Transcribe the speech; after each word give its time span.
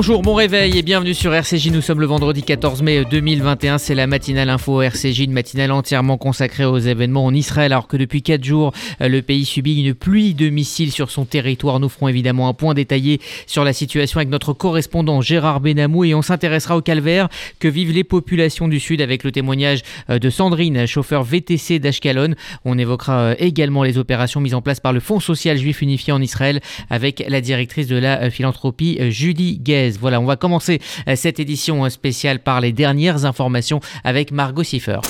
Bonjour, 0.00 0.22
bon 0.22 0.32
réveil 0.32 0.78
et 0.78 0.82
bienvenue 0.82 1.12
sur 1.12 1.34
RCJ. 1.34 1.72
Nous 1.72 1.82
sommes 1.82 2.00
le 2.00 2.06
vendredi 2.06 2.42
14 2.42 2.80
mai 2.80 3.04
2021. 3.04 3.76
C'est 3.76 3.94
la 3.94 4.06
matinale 4.06 4.48
info 4.48 4.80
RCJ, 4.80 5.18
une 5.24 5.32
matinale 5.32 5.72
entièrement 5.72 6.16
consacrée 6.16 6.64
aux 6.64 6.78
événements 6.78 7.26
en 7.26 7.34
Israël. 7.34 7.70
Alors 7.74 7.86
que 7.86 7.98
depuis 7.98 8.22
4 8.22 8.42
jours, 8.42 8.72
le 8.98 9.20
pays 9.20 9.44
subit 9.44 9.78
une 9.78 9.92
pluie 9.92 10.32
de 10.32 10.48
missiles 10.48 10.90
sur 10.90 11.10
son 11.10 11.26
territoire. 11.26 11.80
Nous 11.80 11.90
ferons 11.90 12.08
évidemment 12.08 12.48
un 12.48 12.54
point 12.54 12.72
détaillé 12.72 13.20
sur 13.46 13.62
la 13.62 13.74
situation 13.74 14.16
avec 14.16 14.30
notre 14.30 14.54
correspondant 14.54 15.20
Gérard 15.20 15.60
Benamou 15.60 16.04
et 16.04 16.14
on 16.14 16.22
s'intéressera 16.22 16.78
au 16.78 16.80
calvaire 16.80 17.28
que 17.58 17.68
vivent 17.68 17.92
les 17.92 18.02
populations 18.02 18.68
du 18.68 18.80
Sud 18.80 19.02
avec 19.02 19.22
le 19.22 19.32
témoignage 19.32 19.82
de 20.08 20.30
Sandrine, 20.30 20.86
chauffeur 20.86 21.24
VTC 21.24 21.78
d'Ashkelon. 21.78 22.36
On 22.64 22.78
évoquera 22.78 23.34
également 23.38 23.82
les 23.82 23.98
opérations 23.98 24.40
mises 24.40 24.54
en 24.54 24.62
place 24.62 24.80
par 24.80 24.94
le 24.94 25.00
Fonds 25.00 25.20
social 25.20 25.58
juif 25.58 25.82
unifié 25.82 26.14
en 26.14 26.22
Israël 26.22 26.60
avec 26.88 27.22
la 27.28 27.42
directrice 27.42 27.86
de 27.86 27.96
la 27.96 28.30
philanthropie 28.30 28.98
Julie 29.10 29.58
Gay. 29.58 29.89
Voilà, 29.98 30.20
on 30.20 30.24
va 30.24 30.36
commencer 30.36 30.80
euh, 31.08 31.16
cette 31.16 31.40
édition 31.40 31.84
euh, 31.84 31.88
spéciale 31.88 32.40
par 32.40 32.60
les 32.60 32.72
dernières 32.72 33.24
informations 33.24 33.80
avec 34.04 34.32
Margot 34.32 34.62
Siffer. 34.62 35.00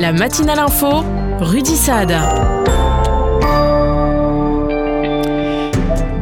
La 0.00 0.12
matinale 0.12 0.58
info, 0.58 1.04
Rudy 1.40 1.76
Saad. 1.76 2.14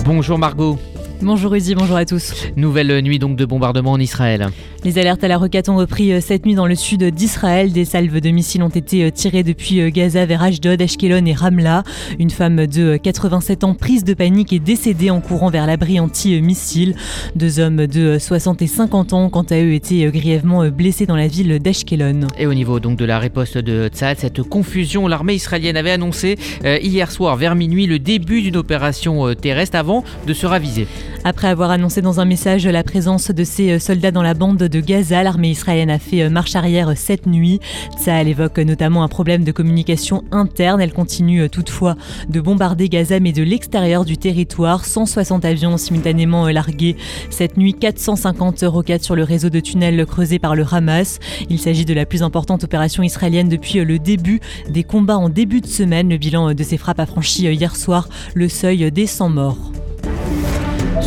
Bonjour 0.05 0.39
Margot. 0.39 0.79
Bonjour 1.25 1.53
Rudy, 1.53 1.77
bonjour 1.77 1.97
à 1.97 2.05
tous. 2.05 2.35
Nouvelle 2.57 3.01
nuit 3.01 3.21
donc 3.21 3.37
de 3.37 3.45
bombardement 3.45 3.93
en 3.93 4.01
Israël. 4.01 4.49
Les 4.83 4.99
alertes 4.99 5.23
à 5.23 5.29
la 5.29 5.39
roquette 5.39 5.69
ont 5.69 5.77
repris 5.77 6.13
euh, 6.13 6.21
cette 6.21 6.45
nuit 6.45 6.57
dans 6.57 6.67
le 6.67 6.75
sud 6.75 7.05
d'Israël. 7.05 7.71
Des 7.71 7.85
salves 7.85 8.21
de 8.21 8.31
missiles 8.31 8.65
ont 8.65 8.69
été 8.69 9.05
euh, 9.05 9.11
tirées 9.11 9.45
depuis 9.45 9.81
euh, 9.81 9.91
Gaza 9.91 10.27
vers 10.27 10.43
Ashdod, 10.43 10.83
Ashkelon 10.83 11.25
et 11.27 11.33
Ramla. 11.33 11.85
Une 12.19 12.31
femme 12.31 12.67
de 12.67 12.97
87 12.97 13.63
ans 13.63 13.75
prise 13.75 14.03
de 14.03 14.15
panique 14.15 14.53
est 14.53 14.59
décédée 14.59 15.11
en 15.11 15.21
courant 15.21 15.51
vers 15.51 15.69
l'abri 15.69 16.01
anti-missile. 16.01 16.97
Deux 17.37 17.61
hommes 17.61 17.87
de 17.87 18.19
60 18.19 18.61
et 18.63 18.67
50 18.67 19.13
ans, 19.13 19.31
quant 19.31 19.47
à 19.49 19.61
eux, 19.61 19.75
étaient 19.75 20.11
grièvement 20.11 20.69
blessés 20.71 21.07
dans 21.07 21.15
la 21.15 21.29
ville 21.29 21.61
d'Ashkelon. 21.61 22.27
Et 22.37 22.49
au 22.49 22.55
niveau 22.55 22.81
donc 22.81 22.99
de 22.99 23.05
la 23.05 23.21
riposte 23.21 23.59
de 23.59 23.87
Tzad, 23.87 24.19
cette 24.19 24.43
confusion, 24.43 25.07
l'armée 25.07 25.35
israélienne 25.35 25.77
avait 25.77 25.93
annoncé 25.93 26.37
hier 26.65 27.13
soir 27.13 27.37
vers 27.37 27.55
minuit 27.55 27.87
le 27.87 28.01
début 28.01 28.43
d'une 28.43 28.57
opération 28.57 29.33
terrestre 29.35 29.77
avant 29.77 30.03
de 30.27 30.35
se 30.35 30.47
raviser. 30.47 30.89
Après 31.25 31.47
avoir 31.47 31.71
annoncé 31.71 32.03
dans 32.03 32.19
un 32.19 32.25
message 32.25 32.67
la 32.67 32.83
présence 32.83 33.31
de 33.31 33.45
ses 33.45 33.79
soldats 33.79 34.11
dans 34.11 34.23
la 34.23 34.35
bande 34.35 34.57
de 34.57 34.81
Gaza, 34.81 35.23
l'armée 35.23 35.51
israélienne 35.51 35.91
a 35.91 36.01
fait 36.01 36.29
marche 36.29 36.57
arrière 36.57 36.93
cette 36.97 37.27
nuit. 37.27 37.61
elle 38.07 38.27
évoque 38.27 38.59
notamment 38.59 39.05
un 39.05 39.09
problème 39.09 39.45
de 39.45 39.53
communication 39.53 40.25
interne. 40.33 40.81
Elle 40.81 40.93
continue 40.93 41.49
toutefois 41.49 41.95
de 42.29 42.41
bombarder 42.41 42.89
Gaza, 42.89 43.21
mais 43.21 43.31
de 43.31 43.45
l'extérieur 43.45 44.05
du 44.05 44.19
territoire. 44.19 44.85
160 44.85 45.45
avions 45.45 45.77
simultanément 45.77 46.49
largués 46.49 46.97
cette 47.31 47.57
nuit, 47.57 47.75
450 47.75 48.65
roquettes 48.67 49.05
sur 49.05 49.15
le 49.15 49.23
réseau 49.23 49.49
de 49.49 49.61
tunnels 49.61 50.05
creusés 50.07 50.41
par 50.41 50.57
le 50.57 50.67
Hamas. 50.69 51.21
Il 51.49 51.61
s'agit 51.61 51.85
de 51.85 51.95
la 51.95 52.05
plus 52.05 52.25
importante 52.25 52.65
opération 52.65 53.05
israélienne 53.05 53.49
depuis 53.49 53.79
le 53.85 54.01
début 54.01 54.41
des 54.69 54.83
combats 54.83 55.19
en 55.19 55.29
début 55.29 55.61
de 55.61 55.69
semaine. 55.69 56.09
Le 56.09 56.17
bilan 56.17 56.53
de 56.53 56.63
ces 56.65 56.79
frappes 56.79 56.99
a 56.99 57.07
franchi 57.07 57.43
hier 57.45 57.77
soir 57.77 58.09
le 58.35 58.49
seuil 58.49 58.91
des 58.91 59.07
100 59.07 59.29
morts. 59.29 59.73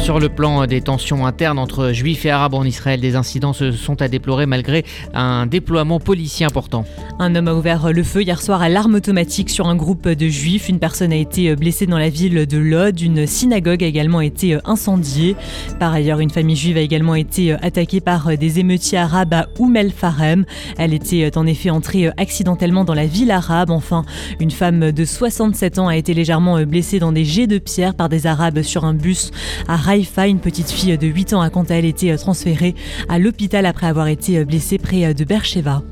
Sur 0.02 0.20
le 0.20 0.30
plan 0.30 0.68
des 0.68 0.82
tensions 0.82 1.26
internes 1.26 1.58
entre 1.58 1.92
juifs 1.92 2.26
et 2.26 2.30
arabes 2.30 2.54
en 2.54 2.64
Israël, 2.64 3.02
des 3.02 3.16
incidents 3.16 3.54
se 3.54 3.72
sont 3.72 4.02
à 4.04 4.08
déplorer 4.08 4.46
malgré 4.46 4.86
un 5.16 5.48
déploiement 5.48 6.00
policier 6.00 6.46
important. 6.46 6.86
Un 7.18 7.34
homme 7.34 7.48
a 7.48 7.56
ouvert 7.56 7.92
le 7.92 8.04
feu 8.04 8.22
hier 8.22 8.40
soir 8.40 8.62
à 8.62 8.70
l'arme 8.70 8.96
automatique 8.96 9.50
sur 9.50 9.68
un 9.68 9.76
groupe 9.76 10.08
de 10.08 10.28
juifs. 10.28 10.70
Une 10.70 10.78
personne 10.78 11.12
a 11.12 11.16
été 11.16 11.56
blessée 11.56 11.88
dans 11.88 11.98
la 11.98 12.10
ville 12.10 12.46
de 12.46 12.58
Lod. 12.58 13.02
Une 13.02 13.26
synagogue 13.26 13.84
a 13.84 13.88
également 13.88 14.22
été 14.22 14.60
incendiée. 14.66 15.36
Par 15.80 15.94
ailleurs, 15.94 16.20
une 16.20 16.30
famille 16.30 16.56
juive 16.56 16.78
a 16.78 16.82
également 16.82 17.16
été 17.16 17.54
attaquée 17.54 18.00
par 18.00 18.38
des 18.38 18.60
émeutiers 18.60 19.00
arabes 19.00 19.34
à 19.34 19.48
Oum 19.58 19.76
El 19.76 19.92
Farem. 19.92 20.46
Elle 20.78 20.94
était 20.94 21.36
en 21.36 21.48
effet 21.48 21.72
entrée 21.72 22.12
accidentellement 22.18 22.84
dans 22.86 22.94
la 22.94 23.08
ville 23.08 23.32
arabe. 23.32 23.72
Enfin, 23.72 24.06
une 24.40 24.52
femme 24.52 24.92
de 24.92 25.06
67 25.06 25.80
ans 25.80 25.88
a 25.88 25.96
été 25.96 26.14
légèrement 26.14 26.62
blessée 26.64 27.00
dans 27.00 27.12
des 27.12 27.26
jets 27.26 27.48
de 27.48 27.58
pierre 27.58 27.96
par 27.96 28.10
des 28.10 28.28
arabes 28.28 28.62
sur 28.62 28.86
un 28.86 28.94
bus 28.94 29.32
à 29.68 29.78
Raifa, 29.86 30.26
une 30.26 30.40
petite 30.40 30.72
fille 30.72 30.98
de 30.98 31.06
8 31.06 31.34
ans, 31.34 31.42
a 31.42 31.52
quant 31.52 31.62
à 31.62 31.76
elle 31.76 31.86
été 31.86 32.16
transférée 32.18 32.74
à 33.08 33.20
l'hôpital 33.20 33.68
après 33.68 33.86
avoir 33.86 34.08
été 34.08 34.44
blessée 34.44 34.80
près 34.80 35.14
de 35.14 35.24
Bercheva. 35.24 35.84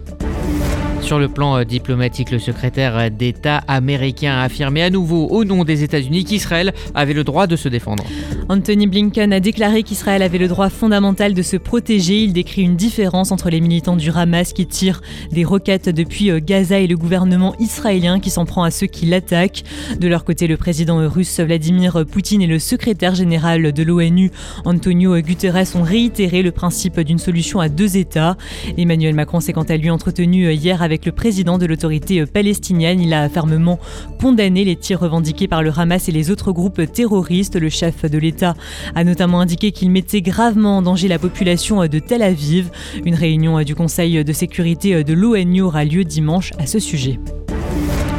Sur 1.03 1.19
le 1.19 1.27
plan 1.27 1.57
euh, 1.57 1.63
diplomatique, 1.65 2.31
le 2.31 2.39
secrétaire 2.39 3.11
d'État 3.11 3.57
américain 3.67 4.35
a 4.35 4.43
affirmé 4.43 4.81
à 4.81 4.89
nouveau 4.89 5.27
au 5.27 5.43
nom 5.43 5.65
des 5.65 5.83
États-Unis 5.83 6.23
qu'Israël 6.23 6.73
avait 6.95 7.13
le 7.13 7.25
droit 7.25 7.45
de 7.45 7.57
se 7.57 7.67
défendre. 7.67 8.05
Anthony 8.47 8.87
Blinken 8.87 9.33
a 9.33 9.41
déclaré 9.41 9.83
qu'Israël 9.83 10.21
avait 10.21 10.37
le 10.37 10.47
droit 10.47 10.69
fondamental 10.69 11.33
de 11.33 11.41
se 11.41 11.57
protéger. 11.57 12.23
Il 12.23 12.31
décrit 12.31 12.61
une 12.61 12.77
différence 12.77 13.33
entre 13.33 13.49
les 13.49 13.59
militants 13.59 13.97
du 13.97 14.11
Hamas 14.11 14.53
qui 14.53 14.65
tirent 14.65 15.01
des 15.31 15.43
roquettes 15.43 15.89
depuis 15.89 16.31
euh, 16.31 16.39
Gaza 16.41 16.79
et 16.79 16.87
le 16.87 16.95
gouvernement 16.95 17.53
israélien 17.59 18.21
qui 18.21 18.29
s'en 18.29 18.45
prend 18.45 18.63
à 18.63 18.71
ceux 18.71 18.87
qui 18.87 19.05
l'attaquent. 19.05 19.63
De 19.99 20.07
leur 20.07 20.23
côté, 20.23 20.47
le 20.47 20.55
président 20.55 21.05
russe 21.09 21.41
Vladimir 21.41 22.05
Poutine 22.09 22.41
et 22.41 22.47
le 22.47 22.59
secrétaire 22.59 23.13
général 23.13 23.73
de 23.73 23.83
l'ONU 23.83 24.31
Antonio 24.63 25.19
Guterres 25.19 25.75
ont 25.75 25.83
réitéré 25.83 26.43
le 26.43 26.51
principe 26.51 26.97
d'une 27.01 27.19
solution 27.19 27.59
à 27.59 27.67
deux 27.67 27.97
États. 27.97 28.37
Emmanuel 28.77 29.15
Macron 29.15 29.41
s'est 29.41 29.51
quant 29.51 29.63
à 29.63 29.75
lui 29.75 29.89
entretenu 29.89 30.45
euh, 30.45 30.53
hier 30.53 30.81
avec 30.81 30.92
avec 30.93 31.07
le 31.07 31.11
président 31.11 31.57
de 31.57 31.65
l'autorité 31.65 32.21
euh, 32.21 32.27
palestinienne. 32.27 33.01
Il 33.01 33.13
a 33.15 33.27
fermement 33.27 33.79
condamné 34.21 34.63
les 34.63 34.75
tirs 34.75 34.99
revendiqués 34.99 35.47
par 35.47 35.63
le 35.63 35.71
Hamas 35.75 36.07
et 36.07 36.11
les 36.11 36.29
autres 36.29 36.51
groupes 36.51 36.81
terroristes. 36.91 37.59
Le 37.59 37.69
chef 37.69 38.05
de 38.05 38.17
l'État 38.19 38.53
a 38.93 39.03
notamment 39.03 39.41
indiqué 39.41 39.71
qu'il 39.71 39.89
mettait 39.89 40.21
gravement 40.21 40.77
en 40.77 40.81
danger 40.83 41.07
la 41.07 41.17
population 41.17 41.81
euh, 41.81 41.87
de 41.87 41.97
Tel 41.97 42.21
Aviv. 42.21 42.69
Une 43.05 43.15
réunion 43.15 43.57
euh, 43.57 43.63
du 43.63 43.73
Conseil 43.73 44.23
de 44.23 44.33
sécurité 44.33 45.03
de 45.03 45.13
l'ONU 45.13 45.61
aura 45.61 45.83
lieu 45.83 46.03
dimanche 46.03 46.51
à 46.59 46.67
ce 46.67 46.77
sujet. 46.77 47.19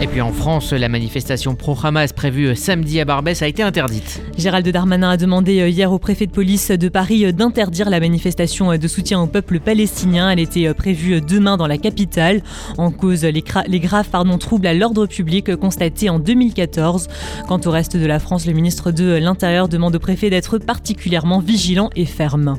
Et 0.00 0.06
puis 0.06 0.20
en 0.20 0.32
France, 0.32 0.72
la 0.72 0.88
manifestation 0.88 1.54
pro-Hamas 1.54 2.12
prévue 2.12 2.54
samedi 2.56 3.00
à 3.00 3.04
Barbès 3.04 3.40
a 3.42 3.46
été 3.46 3.62
interdite. 3.62 4.22
Gérald 4.36 4.68
Darmanin 4.68 5.10
a 5.10 5.16
demandé 5.16 5.60
euh, 5.60 5.68
hier 5.68 5.92
au 5.92 5.98
préfet 5.98 6.26
de 6.26 6.32
police 6.32 6.70
de 6.70 6.88
Paris 6.88 7.24
euh, 7.24 7.32
d'interdire 7.32 7.88
la 7.88 8.00
manifestation 8.00 8.72
euh, 8.72 8.76
de 8.76 8.88
soutien 8.88 9.20
au 9.20 9.26
peuple 9.26 9.60
palestinien. 9.60 10.30
Elle 10.30 10.40
était 10.40 10.74
prévue 10.74 11.20
demain 11.20 11.56
dans 11.56 11.66
la 11.66 11.78
capitale. 11.78 12.42
En 12.76 12.90
cause, 12.90 13.24
les, 13.24 13.42
graves 13.80 14.08
pardon, 14.10 14.36
troubles 14.36 14.66
à 14.66 14.74
l'ordre 14.74 15.06
public 15.06 15.54
constatés 15.56 16.10
en 16.10 16.18
2014. 16.18 17.08
Quant 17.48 17.60
au 17.64 17.70
reste 17.70 17.96
de 17.96 18.06
la 18.06 18.18
France, 18.18 18.46
le 18.46 18.52
ministre 18.52 18.90
de 18.90 19.14
l'Intérieur 19.14 19.68
demande 19.68 19.96
au 19.96 20.00
préfet 20.00 20.28
d'être 20.28 20.58
particulièrement 20.58 21.38
vigilant 21.38 21.90
et 21.96 22.04
ferme. 22.04 22.58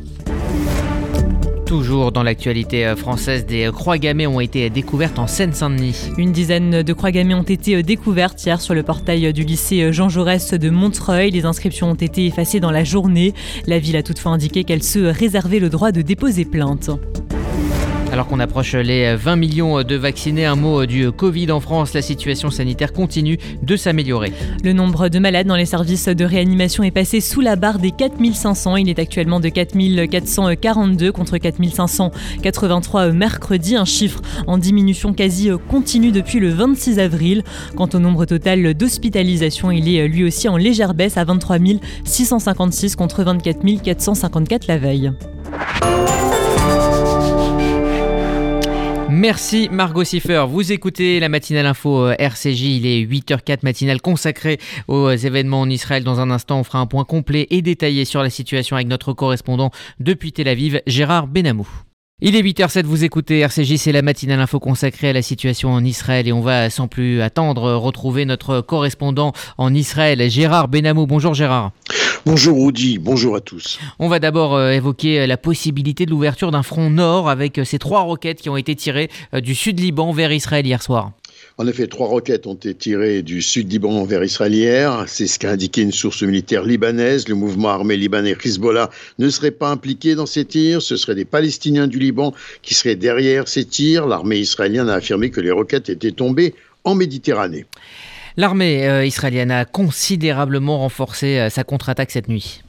Toujours 1.66 2.12
dans 2.12 2.22
l'actualité 2.22 2.86
euh, 2.86 2.96
française, 2.96 3.46
des 3.48 3.70
croix 3.74 3.98
gammées 3.98 4.28
ont 4.28 4.40
été 4.40 4.70
découvertes 4.70 5.18
en 5.18 5.26
Seine-Saint-Denis. 5.26 6.12
Une 6.18 6.32
dizaine 6.32 6.84
de 6.84 6.94
croix 6.94 7.10
gammées 7.10 7.34
ont 7.34 7.42
été 7.42 7.82
découvertes 7.82 8.46
hier 8.46 8.62
sur 8.62 8.76
le 8.76 8.84
portail 8.84 9.34
du 9.34 9.44
lycée 9.44 9.92
Jean 9.92 10.08
Jaurès 10.08 10.54
de 10.54 10.70
Montreuil. 10.70 11.32
Les 11.32 11.46
inscriptions 11.46 11.90
ont 11.90 11.96
été 11.96 12.28
effacées 12.28 12.60
dans 12.60 12.72
la 12.72 12.84
journée. 12.84 13.34
La 13.66 13.80
ville 13.80 13.96
a 13.96 14.04
toutefois 14.04 14.34
indiqué 14.34 14.64
qu'elle 14.64 14.84
se 14.84 15.00
réservait 15.00 15.60
le 15.60 15.70
droit 15.70 15.92
de 15.92 16.04
déposer 16.04 16.46
plainte. 16.46 16.92
Alors 18.16 18.28
qu'on 18.28 18.40
approche 18.40 18.76
les 18.76 19.14
20 19.14 19.36
millions 19.36 19.84
de 19.84 19.96
vaccinés, 19.96 20.46
un 20.46 20.56
mot 20.56 20.86
du 20.86 21.12
Covid 21.12 21.52
en 21.52 21.60
France, 21.60 21.94
la 21.94 22.02
situation 22.02 22.50
sanitaire 22.50 22.94
continue 22.94 23.38
de 23.62 23.76
s'améliorer. 23.76 24.32
Le 24.64 24.72
nombre 24.72 25.10
de 25.10 25.20
malades 25.20 25.48
dans 25.48 25.58
les 25.58 25.66
services 25.66 26.08
de 26.08 26.24
réanimation 26.24 26.86
est 26.86 26.92
passé 26.92 27.20
sous 27.20 27.42
la 27.42 27.58
barre 27.58 27.78
des 27.78 27.92
4500. 27.92 28.78
Il 28.78 28.90
est 28.90 29.00
actuellement 29.00 29.42
de 29.42 29.50
4442 29.50 31.12
contre 31.12 31.38
4583 31.38 33.12
mercredi, 33.12 33.76
un 33.76 33.84
chiffre 33.84 34.22
en 34.48 34.58
diminution 34.58 35.14
quasi 35.14 35.50
continue 35.68 36.14
depuis 36.14 36.40
le 36.40 36.52
26 36.52 37.00
avril. 37.00 37.44
Quant 37.76 37.90
au 37.94 38.00
nombre 38.00 38.24
total 38.24 38.76
d'hospitalisations, 38.76 39.72
il 39.72 39.94
est 39.94 40.08
lui 40.08 40.24
aussi 40.24 40.48
en 40.48 40.56
légère 40.56 40.94
baisse 40.94 41.18
à 41.18 41.26
23 41.26 41.58
656 42.06 42.96
contre 42.96 43.24
24 43.26 43.84
454 43.84 44.68
la 44.68 44.78
veille. 44.78 45.12
Merci 49.28 49.70
Margot 49.72 50.04
Siffer. 50.04 50.46
Vous 50.48 50.72
écoutez 50.72 51.20
la 51.20 51.30
matinale 51.30 51.66
info 51.66 52.10
euh, 52.10 52.16
RCJ. 52.20 52.62
Il 52.62 52.86
est 52.86 53.04
8h04 53.04 53.62
matinale 53.64 54.00
consacrée 54.00 54.60
aux 54.88 55.10
événements 55.10 55.62
en 55.62 55.70
Israël. 55.72 56.04
Dans 56.04 56.20
un 56.20 56.30
instant, 56.30 56.60
on 56.60 56.64
fera 56.64 56.78
un 56.78 56.86
point 56.86 57.06
complet 57.06 57.48
et 57.50 57.64
détaillé 57.64 58.06
sur 58.06 58.22
la 58.22 58.30
situation 58.30 58.76
avec 58.76 58.88
notre 58.88 59.14
correspondant 59.14 59.72
depuis 60.00 60.32
Tel 60.32 60.48
Aviv, 60.48 60.80
Gérard 60.86 61.26
Benamou. 61.26 61.68
Il 62.22 62.36
est 62.36 62.44
8h07, 62.44 62.84
vous 62.84 63.04
écoutez 63.04 63.40
RCJ, 63.40 63.78
c'est 63.78 63.92
la 63.92 64.04
matinale 64.04 64.42
info 64.42 64.60
consacrée 64.60 65.10
à 65.10 65.14
la 65.14 65.24
situation 65.24 65.72
en 65.72 65.84
Israël 65.84 66.28
et 66.28 66.32
on 66.32 66.42
va 66.42 66.70
sans 66.70 66.88
plus 66.88 67.24
attendre 67.24 67.74
retrouver 67.74 68.26
notre 68.26 68.62
correspondant 68.62 69.34
en 69.58 69.74
Israël, 69.74 70.30
Gérard 70.30 70.68
Benamou. 70.68 71.08
Bonjour 71.08 71.34
Gérard. 71.34 71.72
Bonjour 72.28 72.60
Audi, 72.60 72.98
bonjour 72.98 73.36
à 73.36 73.40
tous. 73.40 73.78
On 74.00 74.08
va 74.08 74.18
d'abord 74.18 74.56
euh, 74.56 74.72
évoquer 74.72 75.20
euh, 75.20 75.28
la 75.28 75.38
possibilité 75.38 76.08
de 76.08 76.10
l'ouverture 76.10 76.50
d'un 76.50 76.64
front 76.64 76.90
nord 76.90 77.30
avec 77.30 77.60
euh, 77.60 77.64
ces 77.64 77.78
trois 77.78 78.02
roquettes 78.02 78.42
qui 78.42 78.50
ont 78.50 78.58
été 78.58 78.76
tirées 78.76 79.12
du 79.32 79.54
sud 79.54 79.80
Liban 79.80 80.12
vers 80.12 80.32
Israël 80.32 80.66
hier 80.66 80.82
soir. 80.82 81.12
En 81.60 81.68
effet, 81.68 81.86
trois 81.86 82.08
roquettes 82.08 82.48
ont 82.48 82.56
été 82.56 82.74
tirées 82.74 83.22
du 83.22 83.44
sud 83.44 83.72
Liban 83.72 84.04
vers 84.06 84.24
Israël 84.24 84.90
C'est 85.06 85.28
ce 85.28 85.38
qu'a 85.38 85.52
indiqué 85.52 85.84
une 85.84 85.92
source 85.92 86.24
militaire 86.24 86.64
libanaise. 86.64 87.28
Le 87.28 87.36
mouvement 87.36 87.70
armé 87.70 87.96
libanais 87.96 88.36
Hezbollah 88.44 88.90
ne 89.20 89.30
serait 89.30 89.52
pas 89.52 89.70
impliqué 89.70 90.16
dans 90.16 90.26
ces 90.26 90.46
tirs. 90.46 90.82
Ce 90.82 90.98
seraient 90.98 91.14
des 91.14 91.26
Palestiniens 91.26 91.86
du 91.86 92.00
Liban 92.00 92.34
qui 92.64 92.74
seraient 92.74 92.96
derrière 92.96 93.48
ces 93.48 93.66
tirs. 93.66 94.08
L'armée 94.08 94.40
israélienne 94.40 94.90
a 94.90 94.96
affirmé 94.96 95.30
que 95.30 95.42
les 95.42 95.52
roquettes 95.52 95.90
étaient 95.90 96.12
tombées 96.12 96.56
en 96.86 96.96
Méditerranée. 96.96 97.68
L'armée 98.38 98.86
euh, 98.86 99.06
israélienne 99.06 99.52
a 99.52 99.64
considérablement 99.64 100.80
renforcé 100.80 101.40
euh, 101.40 101.50
sa 101.50 101.64
contre-attaque 101.64 102.12
cette 102.12 102.28
nuit. 102.28 102.65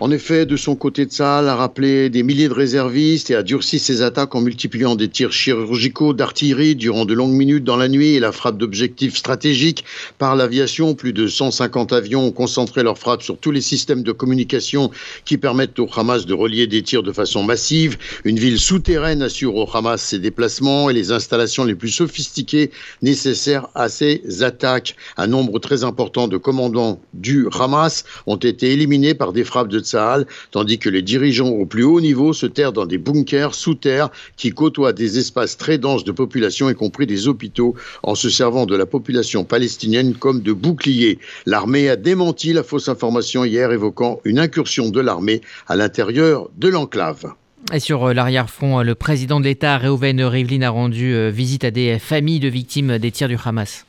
En 0.00 0.12
effet, 0.12 0.46
de 0.46 0.56
son 0.56 0.76
côté, 0.76 1.06
Tsahal 1.06 1.48
a 1.48 1.56
rappelé 1.56 2.08
des 2.08 2.22
milliers 2.22 2.46
de 2.46 2.54
réservistes 2.54 3.30
et 3.30 3.34
a 3.34 3.42
durci 3.42 3.80
ses 3.80 4.00
attaques 4.00 4.32
en 4.36 4.40
multipliant 4.40 4.94
des 4.94 5.08
tirs 5.08 5.32
chirurgicaux 5.32 6.12
d'artillerie 6.12 6.76
durant 6.76 7.04
de 7.04 7.14
longues 7.14 7.32
minutes 7.32 7.64
dans 7.64 7.76
la 7.76 7.88
nuit 7.88 8.14
et 8.14 8.20
la 8.20 8.30
frappe 8.30 8.58
d'objectifs 8.58 9.16
stratégiques 9.16 9.84
par 10.16 10.36
l'aviation. 10.36 10.94
Plus 10.94 11.12
de 11.12 11.26
150 11.26 11.92
avions 11.92 12.26
ont 12.26 12.30
concentré 12.30 12.84
leur 12.84 12.96
frappe 12.96 13.22
sur 13.22 13.38
tous 13.38 13.50
les 13.50 13.60
systèmes 13.60 14.04
de 14.04 14.12
communication 14.12 14.92
qui 15.24 15.36
permettent 15.36 15.80
au 15.80 15.88
Hamas 15.92 16.26
de 16.26 16.34
relier 16.34 16.68
des 16.68 16.84
tirs 16.84 17.02
de 17.02 17.10
façon 17.10 17.42
massive. 17.42 17.98
Une 18.24 18.38
ville 18.38 18.60
souterraine 18.60 19.20
assure 19.20 19.56
au 19.56 19.68
Hamas 19.74 20.00
ses 20.00 20.20
déplacements 20.20 20.90
et 20.90 20.92
les 20.92 21.10
installations 21.10 21.64
les 21.64 21.74
plus 21.74 21.90
sophistiquées 21.90 22.70
nécessaires 23.02 23.66
à 23.74 23.88
ces 23.88 24.22
attaques. 24.44 24.94
Un 25.16 25.26
nombre 25.26 25.58
très 25.58 25.82
important 25.82 26.28
de 26.28 26.36
commandants 26.36 27.00
du 27.14 27.48
Hamas 27.58 28.04
ont 28.28 28.36
été 28.36 28.72
éliminés 28.72 29.14
par 29.14 29.27
des 29.32 29.44
frappes 29.44 29.68
de 29.68 29.80
Tsahal, 29.80 30.26
tandis 30.50 30.78
que 30.78 30.88
les 30.88 31.02
dirigeants 31.02 31.48
au 31.48 31.66
plus 31.66 31.84
haut 31.84 32.00
niveau 32.00 32.32
se 32.32 32.46
terrent 32.46 32.72
dans 32.72 32.86
des 32.86 32.98
bunkers 32.98 33.54
sous 33.54 33.74
terre 33.74 34.10
qui 34.36 34.50
côtoient 34.50 34.92
des 34.92 35.18
espaces 35.18 35.56
très 35.56 35.78
denses 35.78 36.04
de 36.04 36.12
population, 36.12 36.70
y 36.70 36.74
compris 36.74 37.06
des 37.06 37.28
hôpitaux, 37.28 37.74
en 38.02 38.14
se 38.14 38.30
servant 38.30 38.66
de 38.66 38.76
la 38.76 38.86
population 38.86 39.44
palestinienne 39.44 40.14
comme 40.14 40.40
de 40.42 40.52
boucliers. 40.52 41.18
L'armée 41.46 41.88
a 41.88 41.96
démenti 41.96 42.52
la 42.52 42.62
fausse 42.62 42.88
information 42.88 43.44
hier 43.44 43.72
évoquant 43.72 44.20
une 44.24 44.38
incursion 44.38 44.90
de 44.90 45.00
l'armée 45.00 45.40
à 45.66 45.76
l'intérieur 45.76 46.48
de 46.56 46.68
l'enclave. 46.68 47.34
Et 47.72 47.80
sur 47.80 48.04
euh, 48.04 48.14
l'arrière-front, 48.14 48.80
euh, 48.80 48.82
le 48.82 48.94
président 48.94 49.40
de 49.40 49.44
l'État, 49.44 49.78
Reuven 49.78 50.22
Rivlin, 50.22 50.62
a 50.62 50.70
rendu 50.70 51.12
euh, 51.12 51.30
visite 51.30 51.64
à 51.64 51.70
des 51.70 51.98
familles 51.98 52.40
de 52.40 52.48
victimes 52.48 52.98
des 52.98 53.10
tirs 53.10 53.28
du 53.28 53.36
Hamas. 53.44 53.84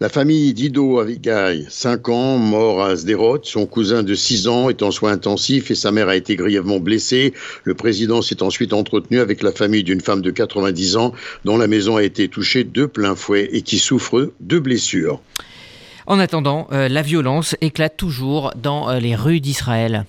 La 0.00 0.08
famille 0.08 0.54
d'Ido 0.54 1.00
Avigai, 1.00 1.66
5 1.68 2.08
ans, 2.08 2.38
mort 2.38 2.82
à 2.82 2.96
Sderot, 2.96 3.40
son 3.42 3.66
cousin 3.66 4.02
de 4.02 4.14
6 4.14 4.48
ans 4.48 4.68
est 4.68 4.82
en 4.82 4.90
soins 4.90 5.12
intensifs 5.12 5.70
et 5.70 5.74
sa 5.74 5.90
mère 5.90 6.08
a 6.08 6.16
été 6.16 6.36
grièvement 6.36 6.78
blessée. 6.78 7.34
Le 7.64 7.74
président 7.74 8.22
s'est 8.22 8.42
ensuite 8.42 8.72
entretenu 8.72 9.20
avec 9.20 9.42
la 9.42 9.52
famille 9.52 9.84
d'une 9.84 10.00
femme 10.00 10.22
de 10.22 10.30
90 10.30 10.96
ans 10.96 11.12
dont 11.44 11.56
la 11.56 11.66
maison 11.66 11.96
a 11.96 12.02
été 12.02 12.28
touchée 12.28 12.64
de 12.64 12.86
plein 12.86 13.14
fouet 13.14 13.48
et 13.52 13.62
qui 13.62 13.78
souffre 13.78 14.32
de 14.40 14.58
blessures. 14.58 15.20
En 16.06 16.18
attendant, 16.18 16.68
euh, 16.72 16.88
la 16.88 17.02
violence 17.02 17.54
éclate 17.60 17.96
toujours 17.96 18.52
dans 18.56 18.88
euh, 18.88 18.98
les 18.98 19.14
rues 19.14 19.40
d'Israël. 19.40 20.06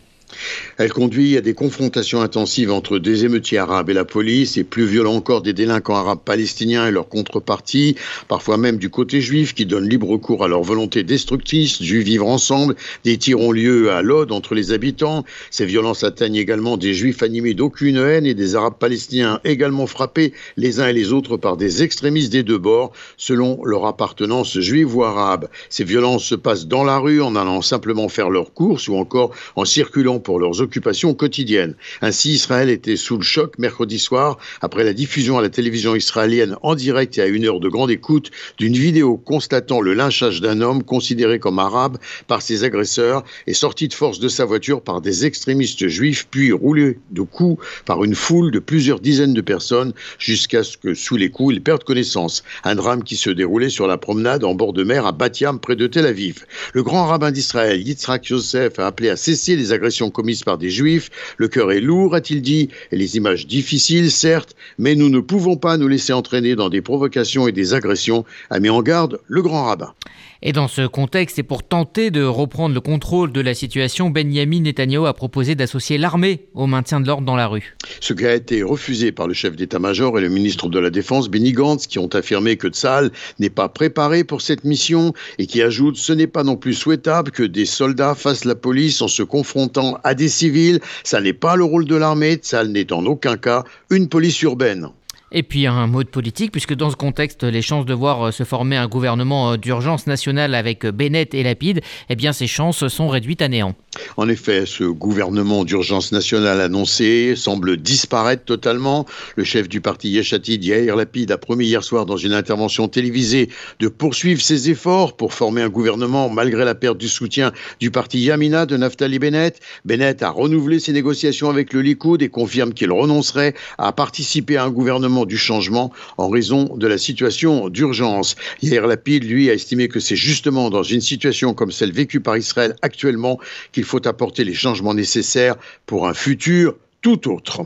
Elle 0.78 0.94
conduit 0.94 1.36
à 1.36 1.42
des 1.42 1.54
confrontations 1.54 2.22
intensives 2.22 2.72
entre 2.72 3.00
des 3.00 3.26
émeutiers 3.26 3.58
arabes 3.58 3.90
et 3.90 3.94
la 3.94 4.06
police, 4.06 4.58
et 4.58 4.64
plus 4.64 4.86
violent 4.86 5.16
encore 5.16 5.42
des 5.42 5.54
délinquants 5.54 5.96
arabes 5.96 6.22
palestiniens 6.24 6.88
et 6.88 6.92
leurs 6.92 7.10
contreparties, 7.10 7.96
parfois 8.28 8.58
même 8.58 8.78
du 8.78 8.90
côté 8.90 9.22
juif 9.22 9.54
qui 9.54 9.66
donne 9.66 9.90
libre 9.90 10.16
cours 10.18 10.44
à 10.44 10.48
leur 10.48 10.62
volonté 10.62 11.04
destructrice 11.04 11.82
du 11.82 12.02
vivre 12.02 12.28
ensemble. 12.28 12.76
Des 13.04 13.18
tirs 13.18 13.40
ont 13.40 13.52
lieu 13.52 13.92
à 13.92 14.02
l'ode 14.02 14.32
entre 14.32 14.56
les 14.56 14.72
habitants. 14.72 15.26
Ces 15.52 15.66
violences 15.66 16.04
atteignent 16.04 16.38
également 16.38 16.78
des 16.78 16.94
juifs 16.94 17.24
animés 17.24 17.54
d'aucune 17.54 17.98
haine 17.98 18.26
et 18.26 18.34
des 18.34 18.56
arabes 18.56 18.78
palestiniens 18.80 19.42
également 19.44 19.88
frappés 19.88 20.34
les 20.56 20.80
uns 20.80 20.88
et 20.88 20.94
les 20.94 21.12
autres 21.12 21.38
par 21.38 21.58
des 21.58 21.84
extrémistes 21.84 22.32
des 22.32 22.44
deux 22.44 22.58
bords, 22.58 22.94
selon 23.18 23.64
leur 23.66 23.86
appartenance 23.86 24.60
juive 24.60 24.96
ou 24.96 25.04
arabe. 25.04 25.50
Ces 25.70 25.84
violences 25.84 26.24
se 26.24 26.36
passent 26.36 26.68
dans 26.68 26.84
la 26.84 27.00
rue 27.00 27.22
en 27.22 27.36
allant 27.36 27.62
simplement 27.62 28.08
faire 28.08 28.30
leurs 28.30 28.54
courses 28.54 28.88
ou 28.88 28.96
encore 28.96 29.32
en 29.56 29.66
circulant 29.66 30.19
pour 30.20 30.40
leurs 30.40 30.62
occupations 30.62 31.14
quotidiennes. 31.14 31.76
Ainsi, 32.02 32.34
Israël 32.34 32.70
était 32.70 32.98
sous 32.98 33.18
le 33.18 33.24
choc 33.24 33.58
mercredi 33.58 34.00
soir 34.00 34.38
après 34.62 34.84
la 34.84 34.94
diffusion 34.94 35.38
à 35.38 35.42
la 35.42 35.50
télévision 35.50 35.96
israélienne 35.96 36.56
en 36.62 36.76
direct 36.76 37.18
et 37.18 37.22
à 37.22 37.28
une 37.28 37.46
heure 37.46 37.60
de 37.60 37.70
grande 37.70 37.92
écoute 37.92 38.32
d'une 38.58 38.76
vidéo 38.76 39.18
constatant 39.18 39.82
le 39.82 39.94
lynchage 39.94 40.42
d'un 40.42 40.62
homme 40.62 40.84
considéré 40.84 41.40
comme 41.40 41.60
arabe 41.60 41.98
par 42.28 42.42
ses 42.42 42.64
agresseurs 42.64 43.24
et 43.48 43.54
sorti 43.54 43.88
de 43.88 43.94
force 43.94 44.20
de 44.20 44.28
sa 44.28 44.46
voiture 44.46 44.82
par 44.82 45.02
des 45.02 45.26
extrémistes 45.26 45.88
juifs, 45.88 46.28
puis 46.30 46.52
roulé 46.52 47.00
de 47.12 47.22
coups 47.22 47.64
par 47.86 48.04
une 48.04 48.16
foule 48.16 48.52
de 48.52 48.60
plusieurs 48.60 49.00
dizaines 49.00 49.34
de 49.34 49.42
personnes 49.42 49.94
jusqu'à 50.18 50.64
ce 50.64 50.78
que, 50.78 50.94
sous 50.94 51.18
les 51.18 51.30
coups, 51.30 51.56
il 51.56 51.64
perde 51.64 51.84
connaissance. 51.84 52.44
Un 52.64 52.76
drame 52.76 53.04
qui 53.04 53.16
se 53.16 53.30
déroulait 53.30 53.70
sur 53.70 53.88
la 53.88 53.98
promenade 53.98 54.44
en 54.44 54.56
bord 54.56 54.74
de 54.74 54.84
mer 54.84 55.06
à 55.06 55.12
Batiam, 55.12 55.60
près 55.60 55.76
de 55.76 55.88
Tel 55.88 56.06
Aviv. 56.06 56.46
Le 56.74 56.84
grand 56.84 57.08
rabbin 57.08 57.32
d'Israël, 57.32 57.82
Yitzhak 57.86 58.28
Yosef, 58.28 58.80
a 58.80 58.88
appelé 58.88 59.10
à 59.10 59.16
cesser 59.16 59.56
les 59.56 59.72
agressions 59.72 60.09
commises 60.10 60.44
par 60.44 60.58
des 60.58 60.70
juifs. 60.70 61.10
Le 61.38 61.48
cœur 61.48 61.72
est 61.72 61.82
lourd, 61.82 62.16
a-t-il 62.16 62.42
dit, 62.42 62.70
et 62.92 62.96
les 62.96 63.18
images 63.18 63.48
difficiles, 63.48 64.12
certes, 64.12 64.56
mais 64.78 64.96
nous 64.96 65.10
ne 65.10 65.20
pouvons 65.20 65.58
pas 65.58 65.78
nous 65.78 65.88
laisser 65.88 66.14
entraîner 66.14 66.56
dans 66.56 66.70
des 66.70 66.82
provocations 66.82 67.48
et 67.48 67.52
des 67.52 67.74
agressions, 67.74 68.26
a 68.50 68.60
mis 68.60 68.70
en 68.70 68.82
garde 68.82 69.20
le 69.28 69.42
grand 69.42 69.66
rabbin. 69.66 69.94
Et 70.42 70.54
dans 70.54 70.70
ce 70.70 70.88
contexte, 70.88 71.38
et 71.38 71.44
pour 71.44 71.64
tenter 71.64 72.12
de 72.12 72.24
reprendre 72.24 72.74
le 72.74 72.80
contrôle 72.80 73.34
de 73.34 73.42
la 73.42 73.54
situation, 73.54 74.10
Benjamin 74.10 74.62
Netanyahu 74.62 75.06
a 75.06 75.14
proposé 75.14 75.54
d'associer 75.56 75.98
l'armée 75.98 76.46
au 76.54 76.66
maintien 76.66 77.02
de 77.02 77.08
l'ordre 77.08 77.26
dans 77.26 77.36
la 77.36 77.48
rue. 77.48 77.76
Ce 78.00 78.14
qui 78.14 78.26
a 78.26 78.34
été 78.34 78.64
refusé 78.64 79.12
par 79.12 79.28
le 79.28 79.34
chef 79.34 79.58
d'état-major 79.58 80.18
et 80.18 80.22
le 80.22 80.30
ministre 80.30 80.70
de 80.70 80.80
la 80.80 80.92
Défense, 80.92 81.30
Benny 81.30 81.52
Gantz, 81.52 81.88
qui 81.88 82.00
ont 82.00 82.08
affirmé 82.14 82.56
que 82.56 82.70
Tsahal 82.70 83.12
n'est 83.40 83.50
pas 83.50 83.68
préparé 83.68 84.24
pour 84.24 84.42
cette 84.42 84.64
mission 84.64 85.14
et 85.40 85.46
qui 85.46 85.62
ajoutent 85.62 85.98
ce 85.98 86.14
n'est 86.14 86.28
pas 86.28 86.44
non 86.44 86.56
plus 86.56 86.74
souhaitable 86.74 87.32
que 87.32 87.44
des 87.44 87.66
soldats 87.66 88.16
fassent 88.16 88.46
la 88.46 88.56
police 88.56 89.02
en 89.02 89.10
se 89.10 89.24
confrontant 89.24 89.99
à 90.04 90.14
des 90.14 90.30
civils. 90.30 90.80
Ça 91.04 91.22
n'est 91.22 91.34
pas 91.34 91.56
le 91.56 91.64
rôle 91.64 91.86
de 91.86 91.96
l'armée. 91.96 92.36
Tsahal 92.36 92.70
n'est 92.70 92.92
en 92.94 93.06
aucun 93.06 93.38
cas 93.38 93.64
une 93.90 94.10
police 94.10 94.42
urbaine. 94.42 94.90
Et 95.32 95.44
puis 95.44 95.68
un 95.68 95.86
mot 95.86 96.04
de 96.04 96.10
politique, 96.10 96.52
puisque 96.52 96.74
dans 96.74 96.90
ce 96.90 96.96
contexte, 96.96 97.44
les 97.44 97.62
chances 97.62 97.86
de 97.86 97.94
voir 97.94 98.28
euh, 98.28 98.32
se 98.32 98.44
former 98.44 98.78
un 98.78 98.88
gouvernement 98.88 99.52
euh, 99.52 99.58
d'urgence 99.58 100.08
nationale 100.08 100.56
avec 100.56 100.86
euh, 100.86 100.92
Bennett 100.92 101.36
et 101.36 101.44
Lapide, 101.44 101.82
eh 102.10 102.16
bien 102.16 102.34
ces 102.34 102.48
chances 102.48 102.88
sont 102.88 103.08
réduites 103.08 103.44
à 103.44 103.48
néant. 103.48 103.76
En 104.18 104.28
effet, 104.28 104.66
ce 104.66 104.84
gouvernement 104.84 105.66
d'urgence 105.66 106.12
nationale 106.12 106.62
annoncé 106.62 107.36
semble 107.36 107.78
disparaître 107.78 108.44
totalement. 108.44 109.06
Le 109.36 109.44
chef 109.44 109.70
du 109.70 109.82
parti 109.82 110.10
Yeshatid, 110.10 110.64
Yair 110.64 110.96
Lapide, 110.96 111.32
a 111.32 111.38
promis 111.38 111.68
hier 111.68 111.84
soir 111.84 112.08
dans 112.08 112.18
une 112.18 112.34
intervention 112.34 112.88
télévisée 112.88 113.50
de 113.80 113.88
poursuivre 113.88 114.42
ses 114.42 114.72
efforts 114.72 115.16
pour 115.16 115.34
former 115.34 115.62
un 115.62 115.70
gouvernement 115.70 116.30
malgré 116.30 116.66
la 116.66 116.76
perte 116.76 116.98
du 116.98 117.08
soutien 117.08 117.52
du 117.80 117.92
parti 117.92 118.20
Yamina 118.20 118.66
de 118.66 118.78
Naftali 118.78 119.20
Bennett. 119.20 119.60
Bennett 119.86 120.24
a 120.24 120.32
renouvelé 120.32 120.80
ses 120.80 120.94
négociations 120.94 121.50
avec 121.50 121.74
le 121.74 121.82
Likoud 121.82 122.22
et 122.22 122.30
confirme 122.30 122.74
qu'il 122.74 122.92
renoncerait 122.92 123.54
à 123.78 123.92
participer 123.92 124.58
à 124.58 124.64
un 124.64 124.72
gouvernement 124.72 125.19
du 125.26 125.38
changement 125.38 125.92
en 126.18 126.30
raison 126.30 126.76
de 126.76 126.88
la 126.88 126.98
situation 126.98 127.70
d'urgence. 127.70 128.36
Hier, 128.62 128.86
Lapide, 128.86 129.24
lui, 129.24 129.50
a 129.50 129.54
estimé 129.54 129.88
que 129.88 130.00
c'est 130.00 130.16
justement 130.16 130.70
dans 130.70 130.84
une 130.84 131.02
situation 131.02 131.54
comme 131.54 131.72
celle 131.72 131.92
vécue 131.92 132.20
par 132.20 132.38
Israël 132.38 132.76
actuellement 132.82 133.40
qu'il 133.72 133.84
faut 133.84 134.06
apporter 134.08 134.44
les 134.44 134.54
changements 134.54 134.94
nécessaires 134.94 135.56
pour 135.86 136.08
un 136.08 136.14
futur 136.14 136.76
tout 137.02 137.32
autre. 137.32 137.66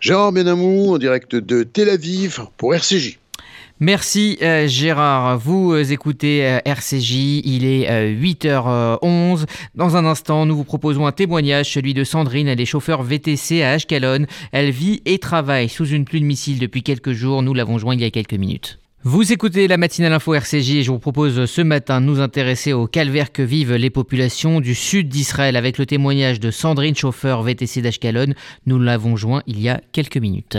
Gérard 0.00 0.32
Benamou, 0.32 0.94
en 0.94 0.98
direct 0.98 1.34
de 1.34 1.64
Tel 1.64 1.88
Aviv 1.88 2.40
pour 2.56 2.74
RCJ. 2.74 3.18
Merci 3.80 4.38
euh, 4.42 4.66
Gérard. 4.66 5.38
Vous 5.38 5.72
euh, 5.72 5.84
écoutez 5.84 6.44
euh, 6.44 6.58
RCJ, 6.64 7.42
il 7.44 7.64
est 7.64 8.12
8h11. 8.12 9.44
Dans 9.76 9.96
un 9.96 10.04
instant, 10.04 10.46
nous 10.46 10.56
vous 10.56 10.64
proposons 10.64 11.06
un 11.06 11.12
témoignage, 11.12 11.72
celui 11.72 11.94
de 11.94 12.02
Sandrine, 12.02 12.48
elle 12.48 12.60
est 12.60 12.66
chauffeur 12.66 13.04
VTC 13.04 13.62
à 13.62 13.72
Ashkelon. 13.72 14.26
Elle 14.50 14.70
vit 14.70 15.00
et 15.04 15.18
travaille 15.18 15.68
sous 15.68 15.86
une 15.86 16.04
pluie 16.04 16.20
de 16.20 16.26
missiles 16.26 16.58
depuis 16.58 16.82
quelques 16.82 17.12
jours. 17.12 17.42
Nous 17.42 17.54
l'avons 17.54 17.78
joint 17.78 17.94
il 17.94 18.00
y 18.00 18.04
a 18.04 18.10
quelques 18.10 18.34
minutes. 18.34 18.80
Vous 19.04 19.32
écoutez 19.32 19.68
la 19.68 19.76
matinale 19.76 20.12
info 20.12 20.34
RCJ 20.34 20.70
et 20.70 20.82
je 20.82 20.90
vous 20.90 20.98
propose 20.98 21.44
ce 21.44 21.62
matin 21.62 22.00
de 22.00 22.06
nous 22.06 22.18
intéresser 22.18 22.72
au 22.72 22.88
calvaire 22.88 23.30
que 23.30 23.42
vivent 23.42 23.76
les 23.76 23.90
populations 23.90 24.60
du 24.60 24.74
sud 24.74 25.08
d'Israël 25.08 25.54
avec 25.54 25.78
le 25.78 25.86
témoignage 25.86 26.40
de 26.40 26.50
Sandrine, 26.50 26.96
chauffeur 26.96 27.44
VTC 27.44 27.80
d'Ashkelon. 27.80 28.34
Nous 28.66 28.80
l'avons 28.80 29.14
joint 29.14 29.44
il 29.46 29.60
y 29.60 29.68
a 29.68 29.80
quelques 29.92 30.16
minutes. 30.16 30.58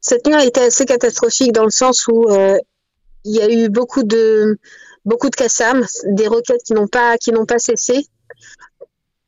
Cette 0.00 0.26
nuit 0.26 0.34
a 0.34 0.44
été 0.44 0.60
assez 0.60 0.86
catastrophique 0.86 1.52
dans 1.52 1.64
le 1.64 1.70
sens 1.70 2.06
où 2.08 2.30
euh, 2.30 2.58
il 3.24 3.36
y 3.36 3.42
a 3.42 3.50
eu 3.50 3.68
beaucoup 3.68 4.02
de 4.02 4.58
beaucoup 5.04 5.30
de 5.30 5.36
Kassam, 5.36 5.84
des 6.04 6.26
roquettes 6.26 6.62
qui 6.62 6.72
n'ont 6.72 6.88
pas 6.88 7.18
qui 7.18 7.32
n'ont 7.32 7.46
pas 7.46 7.58
cessé. 7.58 8.06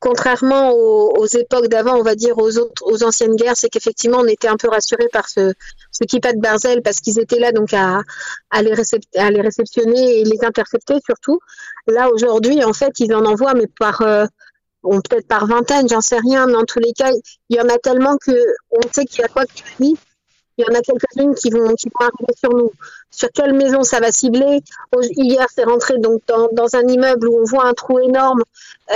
Contrairement 0.01 0.73
aux, 0.73 1.27
époques 1.27 1.69
d'avant, 1.69 1.95
on 1.95 2.03
va 2.03 2.17
dire 2.17 2.37
aux 2.39 2.59
autres 2.59 2.83
aux 2.85 3.05
anciennes 3.05 3.37
guerres, 3.37 3.57
c'est 3.57 3.69
qu'effectivement 3.69 4.19
on 4.19 4.27
était 4.27 4.49
un 4.49 4.57
peu 4.57 4.69
rassuré 4.69 5.07
par 5.13 5.29
ce 5.29 5.53
ce 5.93 6.05
kippa 6.05 6.33
de 6.33 6.41
Barzel 6.41 6.83
parce 6.83 6.99
qu'ils 7.01 7.21
étaient 7.21 7.39
là 7.39 7.53
donc 7.53 7.73
à, 7.73 8.03
à, 8.51 8.63
les 8.63 8.73
à 9.17 9.31
les 9.31 9.41
réceptionner 9.41 10.21
et 10.21 10.25
les 10.25 10.45
intercepter 10.45 10.95
surtout. 11.05 11.39
Là 11.87 12.11
aujourd'hui, 12.11 12.65
en 12.65 12.73
fait, 12.73 12.99
ils 12.99 13.15
en 13.15 13.25
envoient 13.25 13.55
mais 13.55 13.69
par 13.79 14.01
euh, 14.01 14.27
peut-être 14.83 15.29
par 15.29 15.47
vingtaine, 15.47 15.89
j'en 15.89 16.01
sais 16.01 16.19
rien, 16.19 16.47
mais 16.47 16.57
en 16.57 16.65
tous 16.65 16.81
les 16.81 16.93
cas, 16.93 17.11
il 17.51 17.57
y 17.57 17.61
en 17.61 17.69
a 17.69 17.79
tellement 17.79 18.17
que 18.17 18.33
on 18.71 18.81
sait 18.93 19.05
qu'il 19.05 19.21
y 19.21 19.25
a 19.25 19.29
quoi 19.29 19.47
qui 19.47 19.63
finit 19.63 19.97
il 20.63 20.73
y 20.73 20.77
en 20.77 20.79
a 20.79 20.83
quelques-unes 20.83 21.35
qui 21.35 21.51
vont, 21.51 21.75
qui 21.75 21.89
vont 21.89 22.07
arriver 22.07 22.33
sur 22.39 22.51
nous. 22.55 22.71
Sur 23.11 23.29
quelle 23.33 23.53
maison 23.53 23.83
ça 23.83 24.01
va 24.01 24.13
cibler? 24.13 24.61
Hier, 25.17 25.47
c'est 25.55 25.65
rentré 25.65 25.99
donc 25.99 26.23
dans, 26.27 26.49
dans, 26.53 26.77
un 26.77 26.87
immeuble 26.87 27.29
où 27.29 27.41
on 27.41 27.45
voit 27.45 27.67
un 27.67 27.75
trou 27.75 27.99
énorme. 27.99 28.43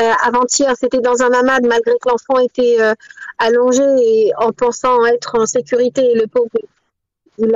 Euh, 0.01 0.13
Avant-hier, 0.25 0.73
c'était 0.79 1.01
dans 1.01 1.23
un 1.23 1.33
amad, 1.33 1.67
malgré 1.67 1.93
que 1.93 2.09
l'enfant 2.09 2.39
était 2.39 2.77
euh, 2.81 2.95
allongé 3.39 3.83
et 3.83 4.33
en 4.39 4.53
pensant 4.53 5.05
être 5.07 5.39
en 5.39 5.47
sécurité. 5.47 6.15
Le 6.15 6.27
pauvre, 6.27 6.49
il, 7.39 7.53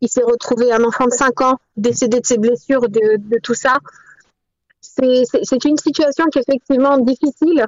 il 0.00 0.08
s'est 0.08 0.22
retrouvé 0.22 0.72
un 0.72 0.82
enfant 0.84 1.06
de 1.06 1.12
5 1.12 1.40
ans, 1.42 1.58
décédé 1.76 2.20
de 2.20 2.26
ses 2.26 2.38
blessures, 2.38 2.88
de, 2.88 3.16
de 3.18 3.38
tout 3.42 3.54
ça. 3.54 3.78
C'est 4.80 5.64
une 5.64 5.78
situation 5.78 6.26
qui 6.26 6.38
est 6.38 6.42
effectivement 6.48 6.98
difficile. 6.98 7.66